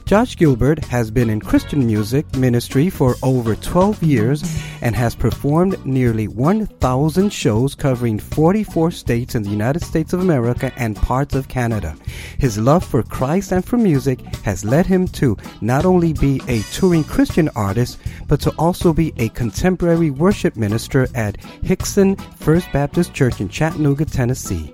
Josh 0.06 0.36
Gilbert 0.36 0.84
has 0.84 1.10
been 1.10 1.28
in 1.28 1.40
Christian 1.40 1.84
music 1.84 2.32
ministry 2.36 2.88
for 2.88 3.16
over 3.24 3.56
12 3.56 4.04
years 4.04 4.40
and 4.80 4.94
has 4.94 5.16
performed 5.16 5.84
nearly 5.84 6.28
1,000 6.28 7.32
shows 7.32 7.74
covering 7.74 8.20
44 8.20 8.92
states 8.92 9.34
in 9.34 9.42
the 9.42 9.50
United 9.50 9.82
States 9.82 10.12
of 10.12 10.20
America 10.20 10.72
and 10.76 10.94
parts 10.94 11.34
of 11.34 11.48
Canada. 11.48 11.96
His 12.38 12.56
love 12.56 12.84
for 12.84 13.02
Christ 13.02 13.50
and 13.50 13.64
for 13.64 13.78
music 13.78 14.20
has 14.44 14.64
led 14.64 14.86
him 14.86 15.08
to 15.08 15.36
not 15.60 15.84
only 15.84 16.12
be 16.12 16.40
a 16.46 16.62
touring 16.72 17.02
Christian 17.02 17.48
artist, 17.56 17.98
but 18.28 18.40
to 18.42 18.52
also 18.60 18.92
be 18.92 19.12
a 19.16 19.30
contemporary 19.30 20.10
worship 20.10 20.56
minister 20.56 21.08
at 21.16 21.36
Hixson 21.64 22.16
First 22.36 22.70
Baptist 22.72 23.12
Church 23.12 23.40
in 23.40 23.48
Chattanooga, 23.48 24.04
Tennessee. 24.04 24.72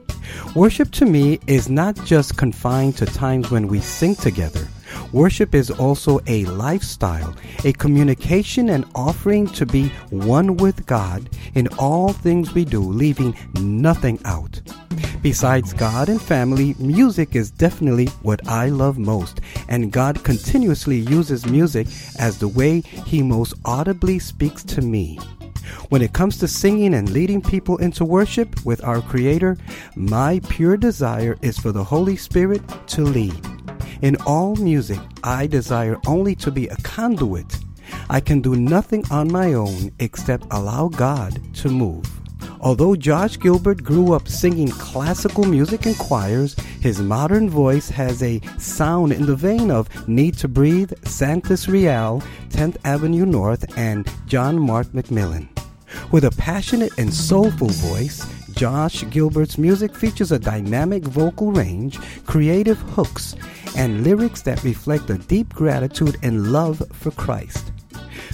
Worship 0.55 0.91
to 0.91 1.07
me 1.07 1.41
is 1.47 1.71
not 1.71 1.97
just 2.05 2.37
confined 2.37 2.99
to 2.99 3.07
times 3.07 3.51
when 3.51 3.67
we 3.67 3.81
sing 3.81 4.15
together. 4.15 4.69
Worship 5.13 5.55
is 5.55 5.71
also 5.71 6.21
a 6.27 6.45
lifestyle, 6.47 7.35
a 7.65 7.73
communication 7.73 8.71
and 8.71 8.85
offering 8.95 9.47
to 9.49 9.67
be 9.67 9.89
one 10.11 10.57
with 10.57 10.87
God 10.87 11.29
in 11.55 11.69
all 11.79 12.13
things 12.13 12.55
we 12.55 12.65
do, 12.65 12.81
leaving 12.81 13.37
nothing 13.55 14.19
out. 14.25 14.61
Besides 15.23 15.73
God 15.73 16.09
and 16.09 16.21
family, 16.21 16.75
music 16.79 17.37
is 17.37 17.51
definitely 17.51 18.07
what 18.23 18.49
I 18.49 18.71
love 18.71 18.99
most, 18.99 19.41
and 19.69 19.93
God 19.93 20.25
continuously 20.25 20.97
uses 20.97 21.47
music 21.47 21.87
as 22.19 22.39
the 22.39 22.49
way 22.49 22.81
He 22.81 23.23
most 23.23 23.55
audibly 23.65 24.19
speaks 24.19 24.65
to 24.65 24.81
me. 24.81 25.19
When 25.91 26.03
it 26.03 26.13
comes 26.13 26.39
to 26.39 26.49
singing 26.49 26.95
and 26.95 27.11
leading 27.11 27.41
people 27.41 27.77
into 27.77 28.05
worship 28.05 28.65
with 28.65 28.83
our 28.83 29.01
Creator, 29.01 29.59
my 29.95 30.41
pure 30.49 30.77
desire 30.77 31.37
is 31.41 31.59
for 31.59 31.71
the 31.71 31.85
Holy 31.85 32.17
Spirit 32.17 32.63
to 32.89 33.03
lead. 33.03 33.62
In 34.03 34.17
all 34.27 34.57
music, 34.57 34.99
I 35.23 35.47
desire 35.47 35.99
only 36.07 36.35
to 36.37 36.51
be 36.51 36.69
a 36.69 36.77
conduit. 36.77 37.59
I 38.09 38.21
can 38.21 38.41
do 38.41 38.57
nothing 38.57 39.05
on 39.11 39.31
my 39.31 39.55
own 39.55 39.93
except 39.99 40.47
allow 40.51 40.89
God 40.89 41.41
to 41.57 41.69
move. 41.69 42.05
Although 42.61 42.95
Josh 42.95 43.39
Gilbert 43.41 43.83
grew 43.83 44.13
up 44.13 44.29
singing 44.29 44.69
classical 44.69 45.45
music 45.45 45.85
in 45.85 45.95
choirs, 45.95 46.55
his 46.81 47.01
modern 47.01 47.51
voice 47.51 47.89
has 47.91 48.23
a 48.23 48.41
sound 48.59 49.13
in 49.13 49.27
the 49.27 49.35
vein 49.35 49.71
of 49.71 49.89
Need 50.09 50.39
to 50.39 50.49
Breathe, 50.49 50.93
Sanctus 51.05 51.69
Real, 51.69 52.23
10th 52.51 52.77
Avenue 52.85 53.27
North, 53.27 53.65
and 53.77 54.09
John 54.27 54.61
Mark 54.61 54.87
McMillan. 54.89 55.49
With 56.13 56.25
a 56.25 56.31
passionate 56.31 56.93
and 56.99 57.13
soulful 57.13 57.69
voice, 57.69 58.25
Josh 58.63 59.03
Gilbert's 59.11 59.59
music 59.59 59.93
features 59.93 60.31
a 60.31 60.39
dynamic 60.39 61.03
vocal 61.03 61.51
range, 61.51 61.99
creative 62.27 62.79
hooks, 62.79 63.35
and 63.77 64.05
lyrics 64.05 64.43
that 64.43 64.63
reflect 64.63 65.11
a 65.11 65.19
deep 65.19 65.53
gratitude 65.53 66.17
and 66.23 66.53
love 66.53 66.81
for 66.93 67.11
Christ. 67.11 67.73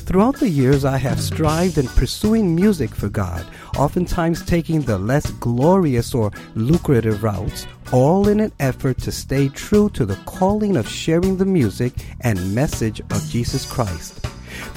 Throughout 0.01 0.37
the 0.37 0.51
years, 0.51 0.85
I 0.85 0.99
have 0.99 1.19
strived 1.19 1.79
in 1.79 1.87
pursuing 1.87 2.55
music 2.55 2.95
for 2.95 3.09
God, 3.09 3.47
oftentimes 3.79 4.45
taking 4.45 4.83
the 4.83 4.99
less 4.99 5.31
glorious 5.31 6.15
or 6.15 6.31
lucrative 6.55 7.23
routes, 7.23 7.67
all 7.91 8.29
in 8.29 8.41
an 8.41 8.53
effort 8.61 8.99
to 8.99 9.11
stay 9.11 9.49
true 9.49 9.89
to 9.95 10.05
the 10.05 10.21
calling 10.27 10.77
of 10.77 10.87
sharing 10.87 11.39
the 11.39 11.47
music 11.47 11.95
and 12.21 12.55
message 12.55 13.01
of 13.01 13.27
Jesus 13.31 13.65
Christ. 13.65 14.28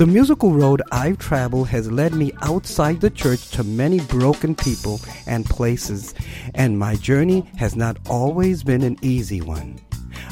The 0.02 0.08
musical 0.08 0.52
road 0.52 0.82
I've 0.92 1.20
traveled 1.20 1.68
has 1.68 1.92
led 1.92 2.16
me 2.16 2.32
outside 2.42 3.00
the 3.02 3.12
church 3.12 3.52
to 3.52 3.64
many 3.64 4.00
broken 4.00 4.56
people 4.56 5.00
and 5.28 5.46
places, 5.46 6.16
and 6.56 6.80
my 6.80 6.96
journey 6.96 7.48
has 7.58 7.76
not 7.76 7.98
always 8.10 8.64
been 8.64 8.82
an 8.82 8.98
easy 9.04 9.42
one. 9.42 9.80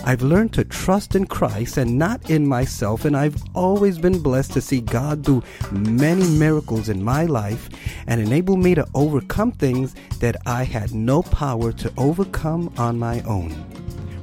I've 0.03 0.23
learned 0.23 0.53
to 0.53 0.63
trust 0.63 1.13
in 1.13 1.27
Christ 1.27 1.77
and 1.77 1.99
not 1.99 2.31
in 2.31 2.47
myself, 2.47 3.05
and 3.05 3.15
I've 3.15 3.39
always 3.53 3.99
been 3.99 4.23
blessed 4.23 4.53
to 4.53 4.61
see 4.61 4.81
God 4.81 5.21
do 5.21 5.43
many 5.71 6.27
miracles 6.27 6.89
in 6.89 7.03
my 7.03 7.25
life 7.25 7.69
and 8.07 8.19
enable 8.19 8.57
me 8.57 8.73
to 8.73 8.87
overcome 8.95 9.51
things 9.51 9.93
that 10.19 10.35
I 10.47 10.63
had 10.63 10.95
no 10.95 11.21
power 11.21 11.71
to 11.73 11.93
overcome 11.95 12.73
on 12.79 12.97
my 12.97 13.21
own. 13.21 13.53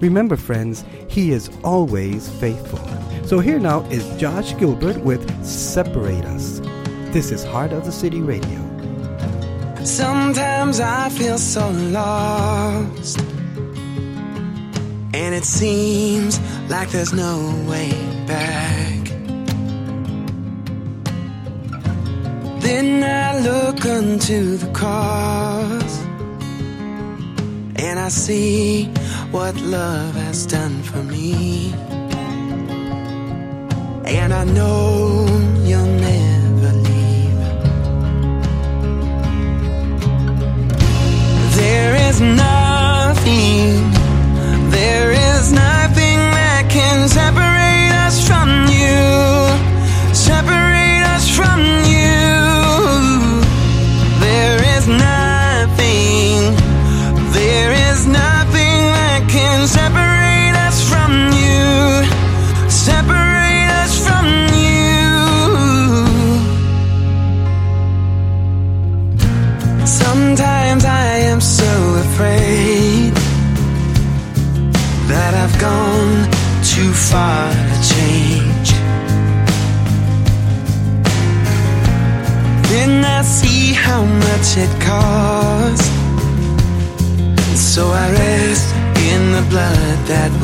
Remember, 0.00 0.36
friends, 0.36 0.84
He 1.08 1.32
is 1.32 1.50
always 1.64 2.28
faithful. 2.28 2.80
So 3.26 3.40
here 3.40 3.58
now 3.58 3.80
is 3.90 4.08
Josh 4.20 4.56
Gilbert 4.56 4.98
with 4.98 5.44
Separate 5.44 6.24
Us. 6.26 6.60
This 7.12 7.32
is 7.32 7.44
Heart 7.44 7.72
of 7.72 7.84
the 7.84 7.92
City 7.92 8.20
Radio. 8.20 8.62
Sometimes 9.84 10.80
I 10.80 11.08
feel 11.08 11.38
so 11.38 11.70
lost. 11.70 13.20
And 15.14 15.34
it 15.34 15.44
seems 15.44 16.38
like 16.68 16.90
there's 16.90 17.14
no 17.14 17.64
way 17.66 17.90
back. 18.26 19.06
Then 22.60 23.02
I 23.02 23.38
look 23.40 23.86
unto 23.86 24.56
the 24.56 24.70
cross. 24.72 26.00
And 27.78 27.98
I 27.98 28.08
see 28.08 28.86
what 29.30 29.54
love 29.60 30.14
has 30.14 30.46
done 30.46 30.82
for 30.82 31.02
me. 31.02 31.74
And 34.06 34.32
I 34.32 34.44
know 34.44 35.26
you'll 35.62 35.84
never 35.84 36.72
leave. 36.88 37.38
There 41.56 41.94
is 42.08 42.20
nothing, 42.20 43.90
there 44.70 45.12
is 45.12 45.52
nothing 45.52 46.18
that 46.38 46.68
can 46.70 47.08
separate 47.08 47.92
us 48.06 48.26
from 48.26 48.48
you. 48.72 50.14
Separate 50.14 50.85
that 90.06 90.35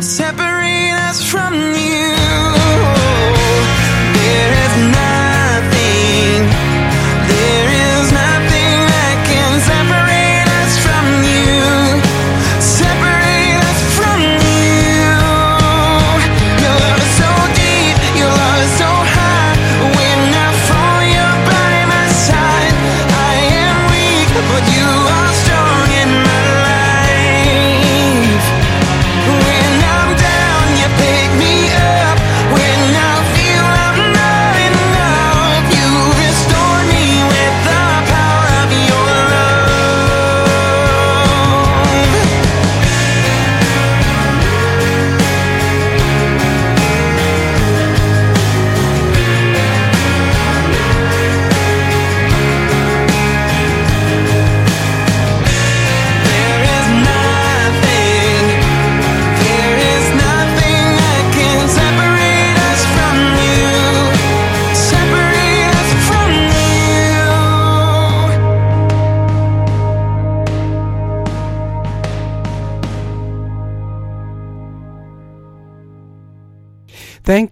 Separate 0.00 0.92
us 0.92 1.22
from 1.30 1.54
you. 1.54 2.55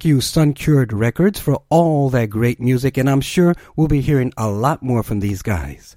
Thank 0.04 0.16
you, 0.16 0.20
Soncured 0.20 0.92
Records, 0.92 1.40
for 1.40 1.62
all 1.70 2.10
that 2.10 2.28
great 2.28 2.60
music, 2.60 2.98
and 2.98 3.08
I'm 3.08 3.22
sure 3.22 3.54
we'll 3.74 3.88
be 3.88 4.02
hearing 4.02 4.34
a 4.36 4.50
lot 4.50 4.82
more 4.82 5.02
from 5.02 5.20
these 5.20 5.40
guys. 5.40 5.96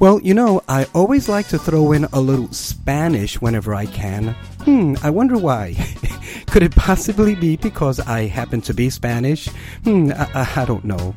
Well, 0.00 0.20
you 0.22 0.34
know, 0.34 0.60
I 0.66 0.88
always 0.92 1.28
like 1.28 1.46
to 1.50 1.58
throw 1.60 1.92
in 1.92 2.06
a 2.06 2.20
little 2.20 2.52
Spanish 2.52 3.40
whenever 3.40 3.76
I 3.76 3.86
can. 3.86 4.34
Hmm, 4.64 4.96
I 5.04 5.10
wonder 5.10 5.38
why. 5.38 5.76
Could 6.48 6.64
it 6.64 6.74
possibly 6.74 7.36
be 7.36 7.54
because 7.54 8.00
I 8.00 8.26
happen 8.26 8.60
to 8.62 8.74
be 8.74 8.90
Spanish? 8.90 9.46
Hmm, 9.84 10.10
I, 10.16 10.28
I, 10.34 10.62
I 10.62 10.64
don't 10.64 10.84
know. 10.84 11.14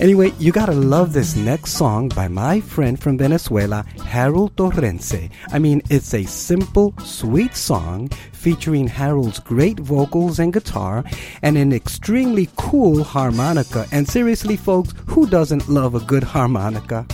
Anyway, 0.00 0.32
you 0.38 0.52
gotta 0.52 0.72
love 0.72 1.12
this 1.12 1.36
next 1.36 1.72
song 1.72 2.08
by 2.08 2.28
my 2.28 2.60
friend 2.60 2.98
from 2.98 3.18
Venezuela, 3.18 3.84
Harold 4.06 4.56
Torrense. 4.56 5.30
I 5.52 5.58
mean, 5.58 5.82
it's 5.90 6.14
a 6.14 6.24
simple, 6.24 6.94
sweet 7.04 7.54
song 7.54 8.08
featuring 8.46 8.86
Harold's 8.86 9.40
great 9.40 9.80
vocals 9.80 10.38
and 10.38 10.52
guitar 10.52 11.02
and 11.42 11.58
an 11.58 11.72
extremely 11.72 12.48
cool 12.54 13.02
harmonica. 13.02 13.86
And 13.90 14.06
seriously, 14.08 14.56
folks, 14.56 14.94
who 15.06 15.26
doesn't 15.26 15.68
love 15.68 15.96
a 15.96 16.06
good 16.06 16.22
harmonica? 16.22 17.04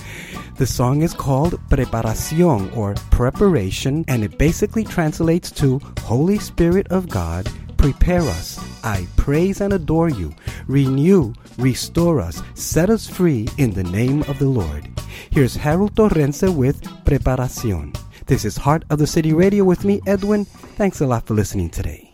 The 0.59 0.67
song 0.67 1.01
is 1.01 1.15
called 1.15 1.59
Preparación 1.71 2.77
or 2.77 2.97
Preparation, 3.11 4.05
and 4.09 4.23
it 4.23 4.37
basically 4.37 4.85
translates 4.85 5.51
to 5.53 5.81
Holy 6.01 6.39
Spirit 6.39 6.87
of 6.93 7.09
God, 7.09 7.49
prepare 7.79 8.21
us. 8.21 8.61
I 8.85 9.07
praise 9.17 9.63
and 9.63 9.73
adore 9.73 10.11
you. 10.11 10.35
Renew, 10.67 11.33
restore 11.57 12.21
us, 12.21 12.43
set 12.53 12.91
us 12.91 13.09
free 13.09 13.49
in 13.57 13.71
the 13.73 13.85
name 13.85 14.21
of 14.29 14.39
the 14.39 14.51
Lord. 14.51 14.87
Here's 15.31 15.57
Harold 15.57 15.95
Torrense 15.95 16.55
with 16.55 16.83
Preparación. 17.07 17.97
This 18.33 18.47
is 18.47 18.57
Heart 18.57 18.85
of 18.89 18.99
the 18.99 19.07
City 19.07 19.35
Radio 19.35 19.63
with 19.63 19.85
me, 19.85 20.01
Edwin. 20.07 20.47
Thanks 20.47 21.03
a 21.03 21.07
lot 21.07 21.27
for 21.27 21.35
listening 21.35 21.69
today. 21.69 22.12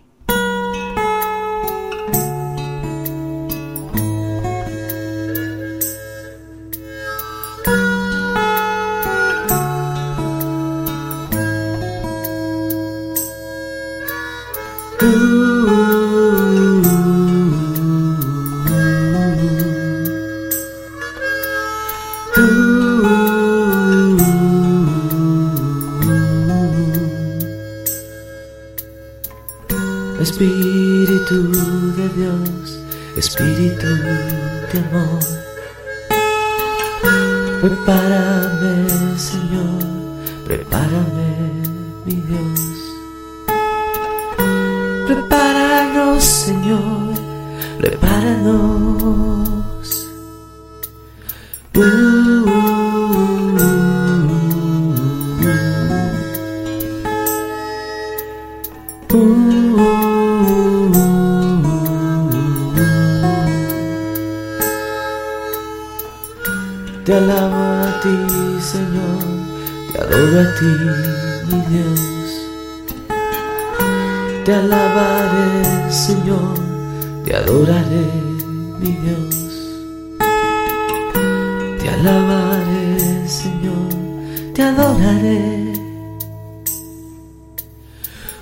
te 84.59 84.65
adoraré. 84.65 85.73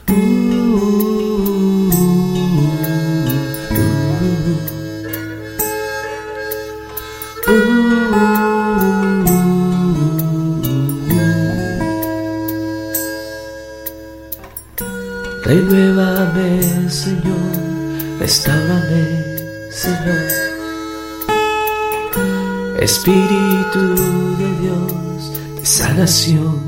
Uh, 0.09 0.13
uh, 7.49 7.51
uh, 7.51 7.87
Renuévame, 15.45 16.51
Señor, 16.89 17.53
restaurame, 18.19 19.05
Señor. 19.71 20.47
Espíritu 22.81 24.06
de 25.97 26.07
sanación. 26.07 26.61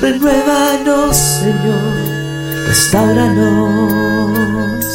Renuévanos, 0.00 1.16
Señor, 1.16 1.94
restauranos. 2.66 4.87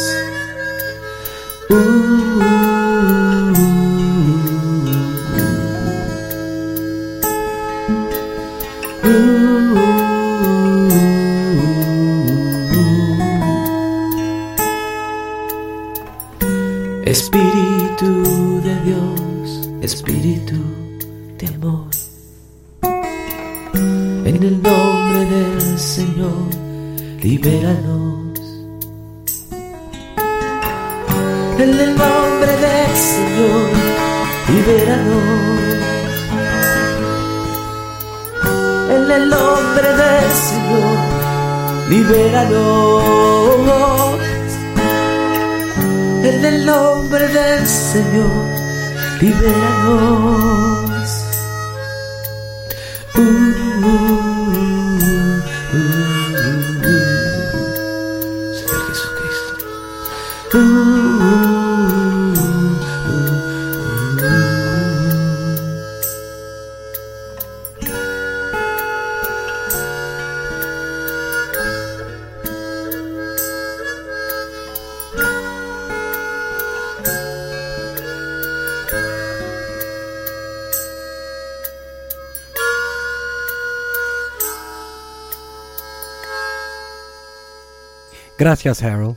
Gracias, 88.44 88.80
Harold. 88.80 89.16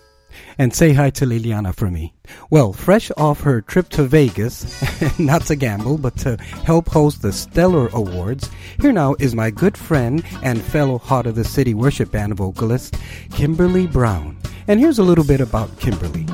And 0.57 0.73
say 0.73 0.93
hi 0.93 1.09
to 1.09 1.25
Liliana 1.25 1.75
for 1.75 1.91
me. 1.91 2.13
Well, 2.49 2.71
fresh 2.71 3.11
off 3.17 3.41
her 3.41 3.59
trip 3.59 3.89
to 3.89 4.03
Vegas, 4.03 4.81
not 5.19 5.41
to 5.47 5.57
gamble, 5.57 5.97
but 5.97 6.15
to 6.19 6.37
help 6.63 6.87
host 6.87 7.21
the 7.21 7.33
Stellar 7.33 7.89
Awards, 7.89 8.49
here 8.79 8.93
now 8.93 9.17
is 9.19 9.35
my 9.35 9.51
good 9.51 9.77
friend 9.77 10.23
and 10.43 10.61
fellow 10.61 10.97
Heart 10.97 11.25
of 11.25 11.35
the 11.35 11.43
City 11.43 11.73
worship 11.73 12.09
band 12.09 12.35
vocalist, 12.35 12.95
Kimberly 13.33 13.85
Brown. 13.85 14.37
And 14.69 14.79
here's 14.79 14.99
a 14.99 15.03
little 15.03 15.25
bit 15.25 15.41
about 15.41 15.77
Kimberly. 15.77 16.25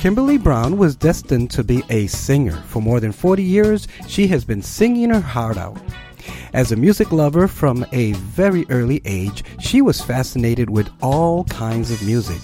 Kimberly 0.00 0.38
Brown 0.38 0.78
was 0.78 0.96
destined 0.96 1.50
to 1.50 1.62
be 1.62 1.82
a 1.90 2.06
singer. 2.06 2.56
For 2.68 2.80
more 2.80 2.98
than 2.98 3.12
40 3.12 3.42
years, 3.42 3.88
she 4.06 4.26
has 4.28 4.46
been 4.46 4.62
singing 4.62 5.10
her 5.10 5.20
heart 5.20 5.58
out. 5.58 5.76
As 6.54 6.72
a 6.72 6.76
music 6.76 7.12
lover 7.12 7.46
from 7.46 7.84
a 7.92 8.12
very 8.12 8.64
early 8.70 9.02
age, 9.04 9.44
she 9.60 9.82
was 9.82 10.00
fascinated 10.00 10.70
with 10.70 10.88
all 11.02 11.44
kinds 11.44 11.90
of 11.90 12.02
music. 12.02 12.40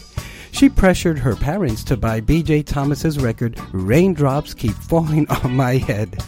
She 0.53 0.69
pressured 0.69 1.19
her 1.19 1.35
parents 1.35 1.83
to 1.85 1.97
buy 1.97 2.21
BJ 2.21 2.65
Thomas's 2.67 3.19
record 3.19 3.59
Raindrops 3.73 4.53
Keep 4.55 4.75
Falling 4.75 5.27
on 5.43 5.57
My 5.57 5.79
Head. 5.79 6.23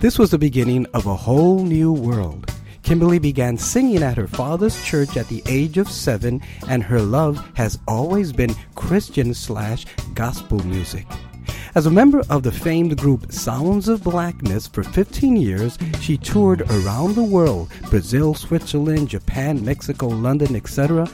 This 0.00 0.18
was 0.18 0.30
the 0.30 0.38
beginning 0.38 0.86
of 0.92 1.06
a 1.06 1.16
whole 1.16 1.64
new 1.64 1.92
world. 1.92 2.52
Kimberly 2.82 3.18
began 3.18 3.56
singing 3.56 4.02
at 4.02 4.16
her 4.18 4.26
father's 4.26 4.84
church 4.84 5.16
at 5.16 5.28
the 5.28 5.42
age 5.46 5.78
of 5.78 5.88
seven, 5.88 6.42
and 6.68 6.82
her 6.82 7.00
love 7.00 7.38
has 7.54 7.78
always 7.88 8.32
been 8.32 8.54
Christian 8.74 9.32
slash 9.32 9.86
gospel 10.14 10.58
music. 10.66 11.06
As 11.74 11.86
a 11.86 11.90
member 11.90 12.22
of 12.28 12.42
the 12.42 12.52
famed 12.52 12.98
group 12.98 13.32
Sounds 13.32 13.88
of 13.88 14.04
Blackness 14.04 14.66
for 14.66 14.82
15 14.82 15.36
years, 15.36 15.78
she 16.02 16.18
toured 16.18 16.60
around 16.70 17.14
the 17.14 17.22
world 17.22 17.70
Brazil, 17.88 18.34
Switzerland, 18.34 19.08
Japan, 19.08 19.64
Mexico, 19.64 20.08
London, 20.08 20.54
etc., 20.54 21.08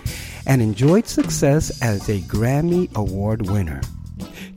and 0.47 0.61
enjoyed 0.61 1.07
success 1.07 1.81
as 1.81 2.09
a 2.09 2.23
Grammy 2.23 2.93
Award 2.97 3.49
winner. 3.49 3.81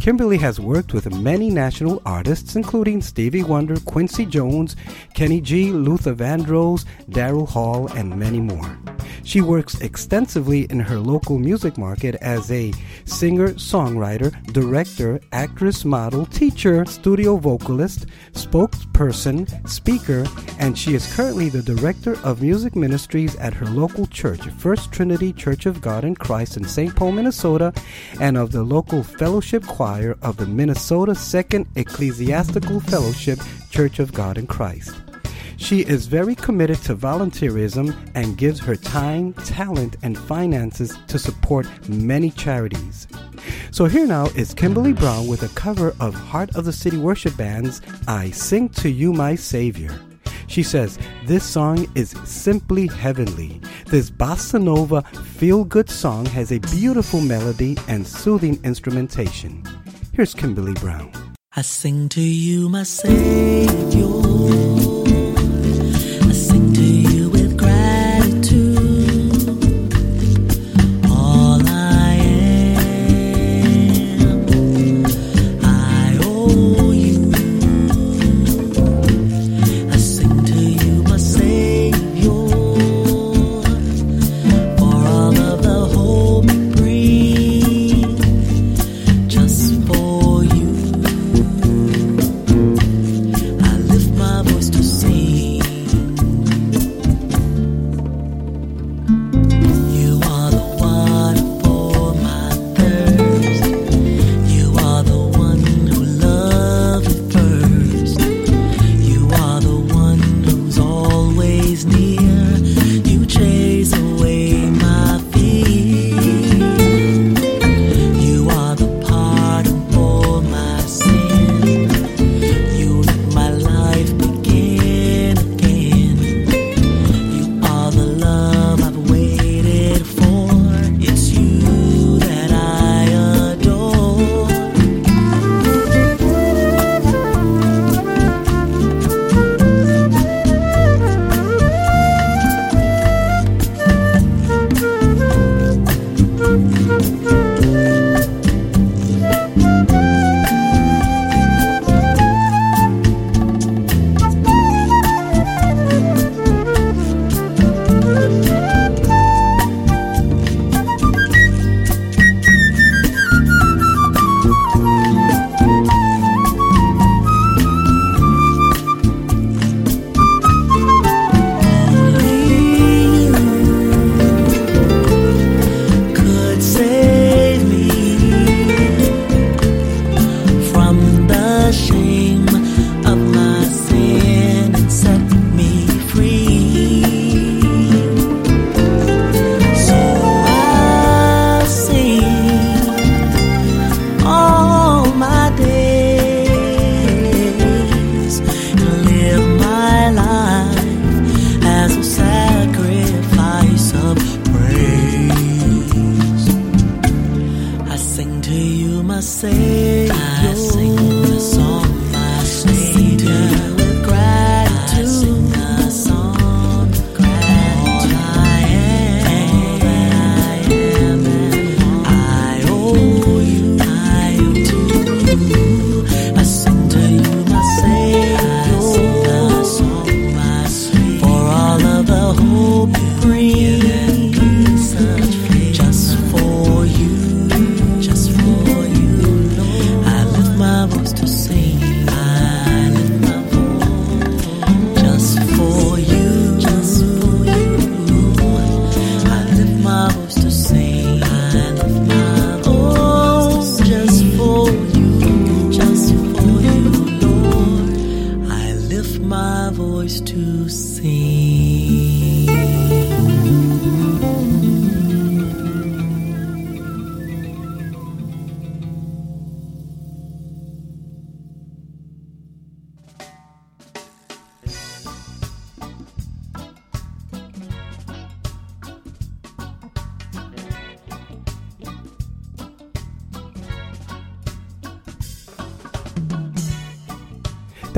Kimberly 0.01 0.39
has 0.39 0.59
worked 0.59 0.95
with 0.95 1.13
many 1.13 1.51
national 1.51 2.01
artists, 2.07 2.55
including 2.55 3.03
Stevie 3.03 3.43
Wonder, 3.43 3.79
Quincy 3.81 4.25
Jones, 4.25 4.75
Kenny 5.13 5.39
G, 5.39 5.71
Luther 5.71 6.15
Vandross, 6.15 6.85
Daryl 7.11 7.47
Hall, 7.47 7.87
and 7.91 8.17
many 8.17 8.39
more. 8.39 8.79
She 9.23 9.41
works 9.41 9.79
extensively 9.81 10.63
in 10.71 10.79
her 10.79 10.97
local 10.97 11.37
music 11.37 11.77
market 11.77 12.15
as 12.15 12.51
a 12.51 12.73
singer, 13.05 13.49
songwriter, 13.49 14.31
director, 14.51 15.19
actress, 15.33 15.85
model, 15.85 16.25
teacher, 16.25 16.83
studio 16.85 17.37
vocalist, 17.37 18.07
spokesperson, 18.31 19.69
speaker, 19.69 20.25
and 20.57 20.75
she 20.75 20.95
is 20.95 21.13
currently 21.15 21.49
the 21.49 21.61
director 21.61 22.17
of 22.23 22.41
music 22.41 22.75
ministries 22.75 23.35
at 23.35 23.53
her 23.53 23.67
local 23.67 24.07
church, 24.07 24.41
First 24.57 24.91
Trinity 24.91 25.31
Church 25.31 25.67
of 25.67 25.79
God 25.79 26.03
in 26.03 26.15
Christ 26.15 26.57
in 26.57 26.63
St. 26.63 26.95
Paul, 26.95 27.11
Minnesota, 27.11 27.71
and 28.19 28.35
of 28.35 28.51
the 28.51 28.63
local 28.63 29.03
fellowship 29.03 29.63
choir 29.67 29.90
of 30.21 30.37
the 30.37 30.45
Minnesota 30.45 31.13
Second 31.13 31.67
Ecclesiastical 31.75 32.79
Fellowship 32.79 33.39
Church 33.71 33.99
of 33.99 34.13
God 34.13 34.37
in 34.37 34.47
Christ. 34.47 34.95
She 35.57 35.81
is 35.81 36.07
very 36.07 36.33
committed 36.33 36.77
to 36.83 36.95
volunteerism 36.95 37.93
and 38.15 38.37
gives 38.37 38.61
her 38.61 38.77
time, 38.77 39.33
talent, 39.33 39.97
and 40.01 40.17
finances 40.17 40.97
to 41.07 41.19
support 41.19 41.67
many 41.89 42.31
charities. 42.31 43.05
So 43.71 43.85
here 43.85 44.07
now 44.07 44.27
is 44.27 44.53
Kimberly 44.53 44.93
Brown 44.93 45.27
with 45.27 45.43
a 45.43 45.53
cover 45.55 45.93
of 45.99 46.13
Heart 46.15 46.55
of 46.55 46.63
the 46.63 46.73
City 46.73 46.97
Worship 46.97 47.35
Band's 47.35 47.81
I 48.07 48.31
Sing 48.31 48.69
to 48.69 48.89
You 48.89 49.11
My 49.11 49.35
Savior. 49.35 49.99
She 50.47 50.63
says, 50.63 50.97
This 51.25 51.45
song 51.45 51.85
is 51.95 52.09
simply 52.25 52.87
heavenly. 52.87 53.61
This 53.87 54.11
bossa 54.11 54.61
nova 54.61 55.01
feel 55.37 55.63
good 55.63 55.89
song 55.89 56.25
has 56.25 56.51
a 56.51 56.59
beautiful 56.59 57.21
melody 57.21 57.77
and 57.87 58.05
soothing 58.05 58.59
instrumentation. 58.63 59.63
Here's 60.13 60.33
Kimberly 60.33 60.73
Brown. 60.73 61.11
I 61.55 61.61
sing 61.61 62.09
to 62.09 62.21
you, 62.21 62.67
my 62.67 62.83
Savior. 62.83 63.69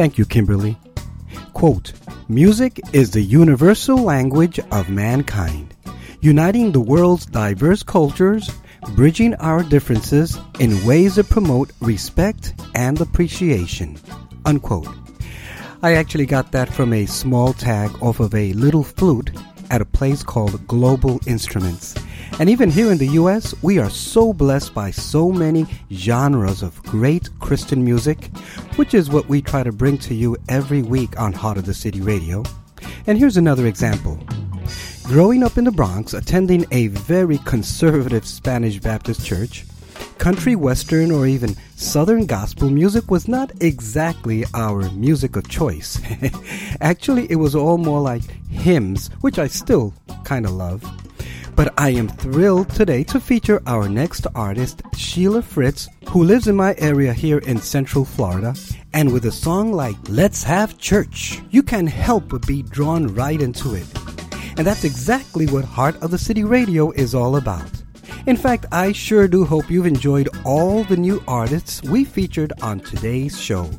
Thank 0.03 0.17
you, 0.17 0.25
Kimberly. 0.25 0.77
Quote, 1.53 1.93
Music 2.27 2.77
is 2.91 3.11
the 3.11 3.21
universal 3.21 3.97
language 3.97 4.59
of 4.69 4.89
mankind, 4.89 5.73
uniting 6.19 6.73
the 6.73 6.81
world's 6.81 7.25
diverse 7.25 7.83
cultures, 7.83 8.51
bridging 8.97 9.33
our 9.35 9.63
differences 9.63 10.37
in 10.59 10.85
ways 10.85 11.15
that 11.15 11.29
promote 11.29 11.71
respect 11.79 12.53
and 12.75 12.99
appreciation. 12.99 13.97
Unquote. 14.45 14.89
I 15.81 15.93
actually 15.93 16.25
got 16.25 16.51
that 16.51 16.67
from 16.67 16.91
a 16.91 17.05
small 17.05 17.53
tag 17.53 17.89
off 18.03 18.19
of 18.19 18.35
a 18.35 18.51
little 18.51 18.83
flute 18.83 19.31
at 19.71 19.79
a 19.79 19.85
place 19.85 20.21
called 20.21 20.67
Global 20.67 21.21
Instruments. 21.27 21.95
And 22.39 22.49
even 22.49 22.71
here 22.71 22.91
in 22.91 22.97
the 22.97 23.09
US, 23.09 23.53
we 23.61 23.77
are 23.77 23.91
so 23.91 24.33
blessed 24.33 24.73
by 24.73 24.89
so 24.89 25.31
many 25.31 25.67
genres 25.91 26.63
of 26.63 26.81
great 26.83 27.29
Christian 27.39 27.85
music, 27.85 28.25
which 28.75 28.95
is 28.95 29.09
what 29.09 29.29
we 29.29 29.41
try 29.41 29.61
to 29.61 29.71
bring 29.71 29.99
to 29.99 30.15
you 30.15 30.35
every 30.49 30.81
week 30.81 31.19
on 31.19 31.31
Heart 31.31 31.57
of 31.57 31.65
the 31.65 31.75
City 31.75 32.01
Radio. 32.01 32.43
And 33.05 33.19
here's 33.19 33.37
another 33.37 33.67
example. 33.67 34.19
Growing 35.03 35.43
up 35.43 35.57
in 35.57 35.63
the 35.63 35.71
Bronx, 35.71 36.13
attending 36.13 36.65
a 36.71 36.87
very 36.87 37.37
conservative 37.39 38.25
Spanish 38.25 38.79
Baptist 38.79 39.23
church, 39.23 39.63
country 40.17 40.55
western 40.55 41.11
or 41.11 41.27
even 41.27 41.55
southern 41.75 42.25
gospel 42.25 42.69
music 42.69 43.11
was 43.11 43.27
not 43.27 43.51
exactly 43.61 44.43
our 44.55 44.89
music 44.91 45.35
of 45.35 45.47
choice. 45.47 46.01
Actually, 46.81 47.29
it 47.29 47.35
was 47.35 47.55
all 47.55 47.77
more 47.77 48.01
like 48.01 48.23
hymns, 48.49 49.09
which 49.21 49.37
I 49.37 49.47
still 49.47 49.93
kind 50.23 50.45
of 50.45 50.53
love. 50.53 50.83
But 51.55 51.73
I 51.77 51.89
am 51.91 52.07
thrilled 52.07 52.69
today 52.69 53.03
to 53.05 53.19
feature 53.19 53.61
our 53.67 53.87
next 53.87 54.25
artist, 54.33 54.81
Sheila 54.95 55.43
Fritz, 55.43 55.87
who 56.09 56.23
lives 56.23 56.47
in 56.47 56.55
my 56.55 56.73
area 56.79 57.13
here 57.13 57.37
in 57.37 57.59
Central 57.59 58.05
Florida. 58.05 58.55
And 58.93 59.13
with 59.13 59.25
a 59.25 59.31
song 59.31 59.71
like 59.71 59.95
Let's 60.09 60.43
Have 60.43 60.79
Church, 60.79 61.41
you 61.51 61.61
can 61.61 61.85
help 61.85 62.29
but 62.29 62.47
be 62.47 62.63
drawn 62.63 63.13
right 63.13 63.39
into 63.39 63.75
it. 63.75 63.85
And 64.57 64.65
that's 64.65 64.83
exactly 64.83 65.45
what 65.45 65.65
Heart 65.65 66.01
of 66.01 66.11
the 66.11 66.17
City 66.17 66.43
Radio 66.43 66.91
is 66.91 67.13
all 67.13 67.35
about. 67.35 67.82
In 68.25 68.37
fact, 68.37 68.67
I 68.71 68.93
sure 68.93 69.27
do 69.27 69.43
hope 69.43 69.69
you've 69.69 69.85
enjoyed 69.85 70.29
all 70.45 70.85
the 70.85 70.95
new 70.95 71.21
artists 71.27 71.83
we 71.83 72.05
featured 72.05 72.53
on 72.61 72.79
today's 72.79 73.37
show. 73.39 73.69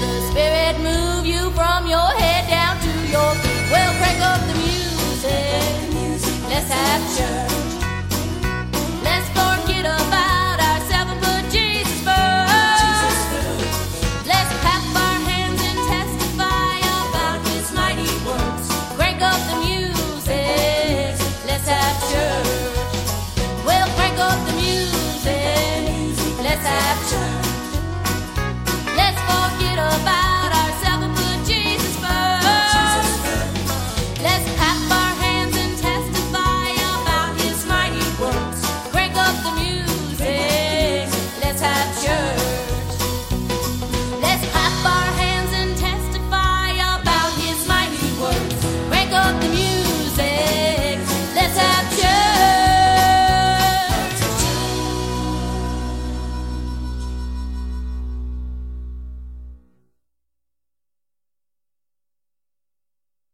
The 0.00 0.20
Spirit 0.30 0.78
move 0.80 1.26
you 1.26 1.50
from 1.50 1.86
your 1.86 2.10
head 2.20 2.48
down 2.48 2.76
to 2.80 2.92
your 3.10 3.34
feet? 3.42 3.70
Well, 3.70 3.92
crank 3.98 4.20
up 4.20 4.40
the 4.48 4.54
music. 4.54 6.48
Let's 6.48 6.70
have 6.70 7.16
church. 7.16 7.47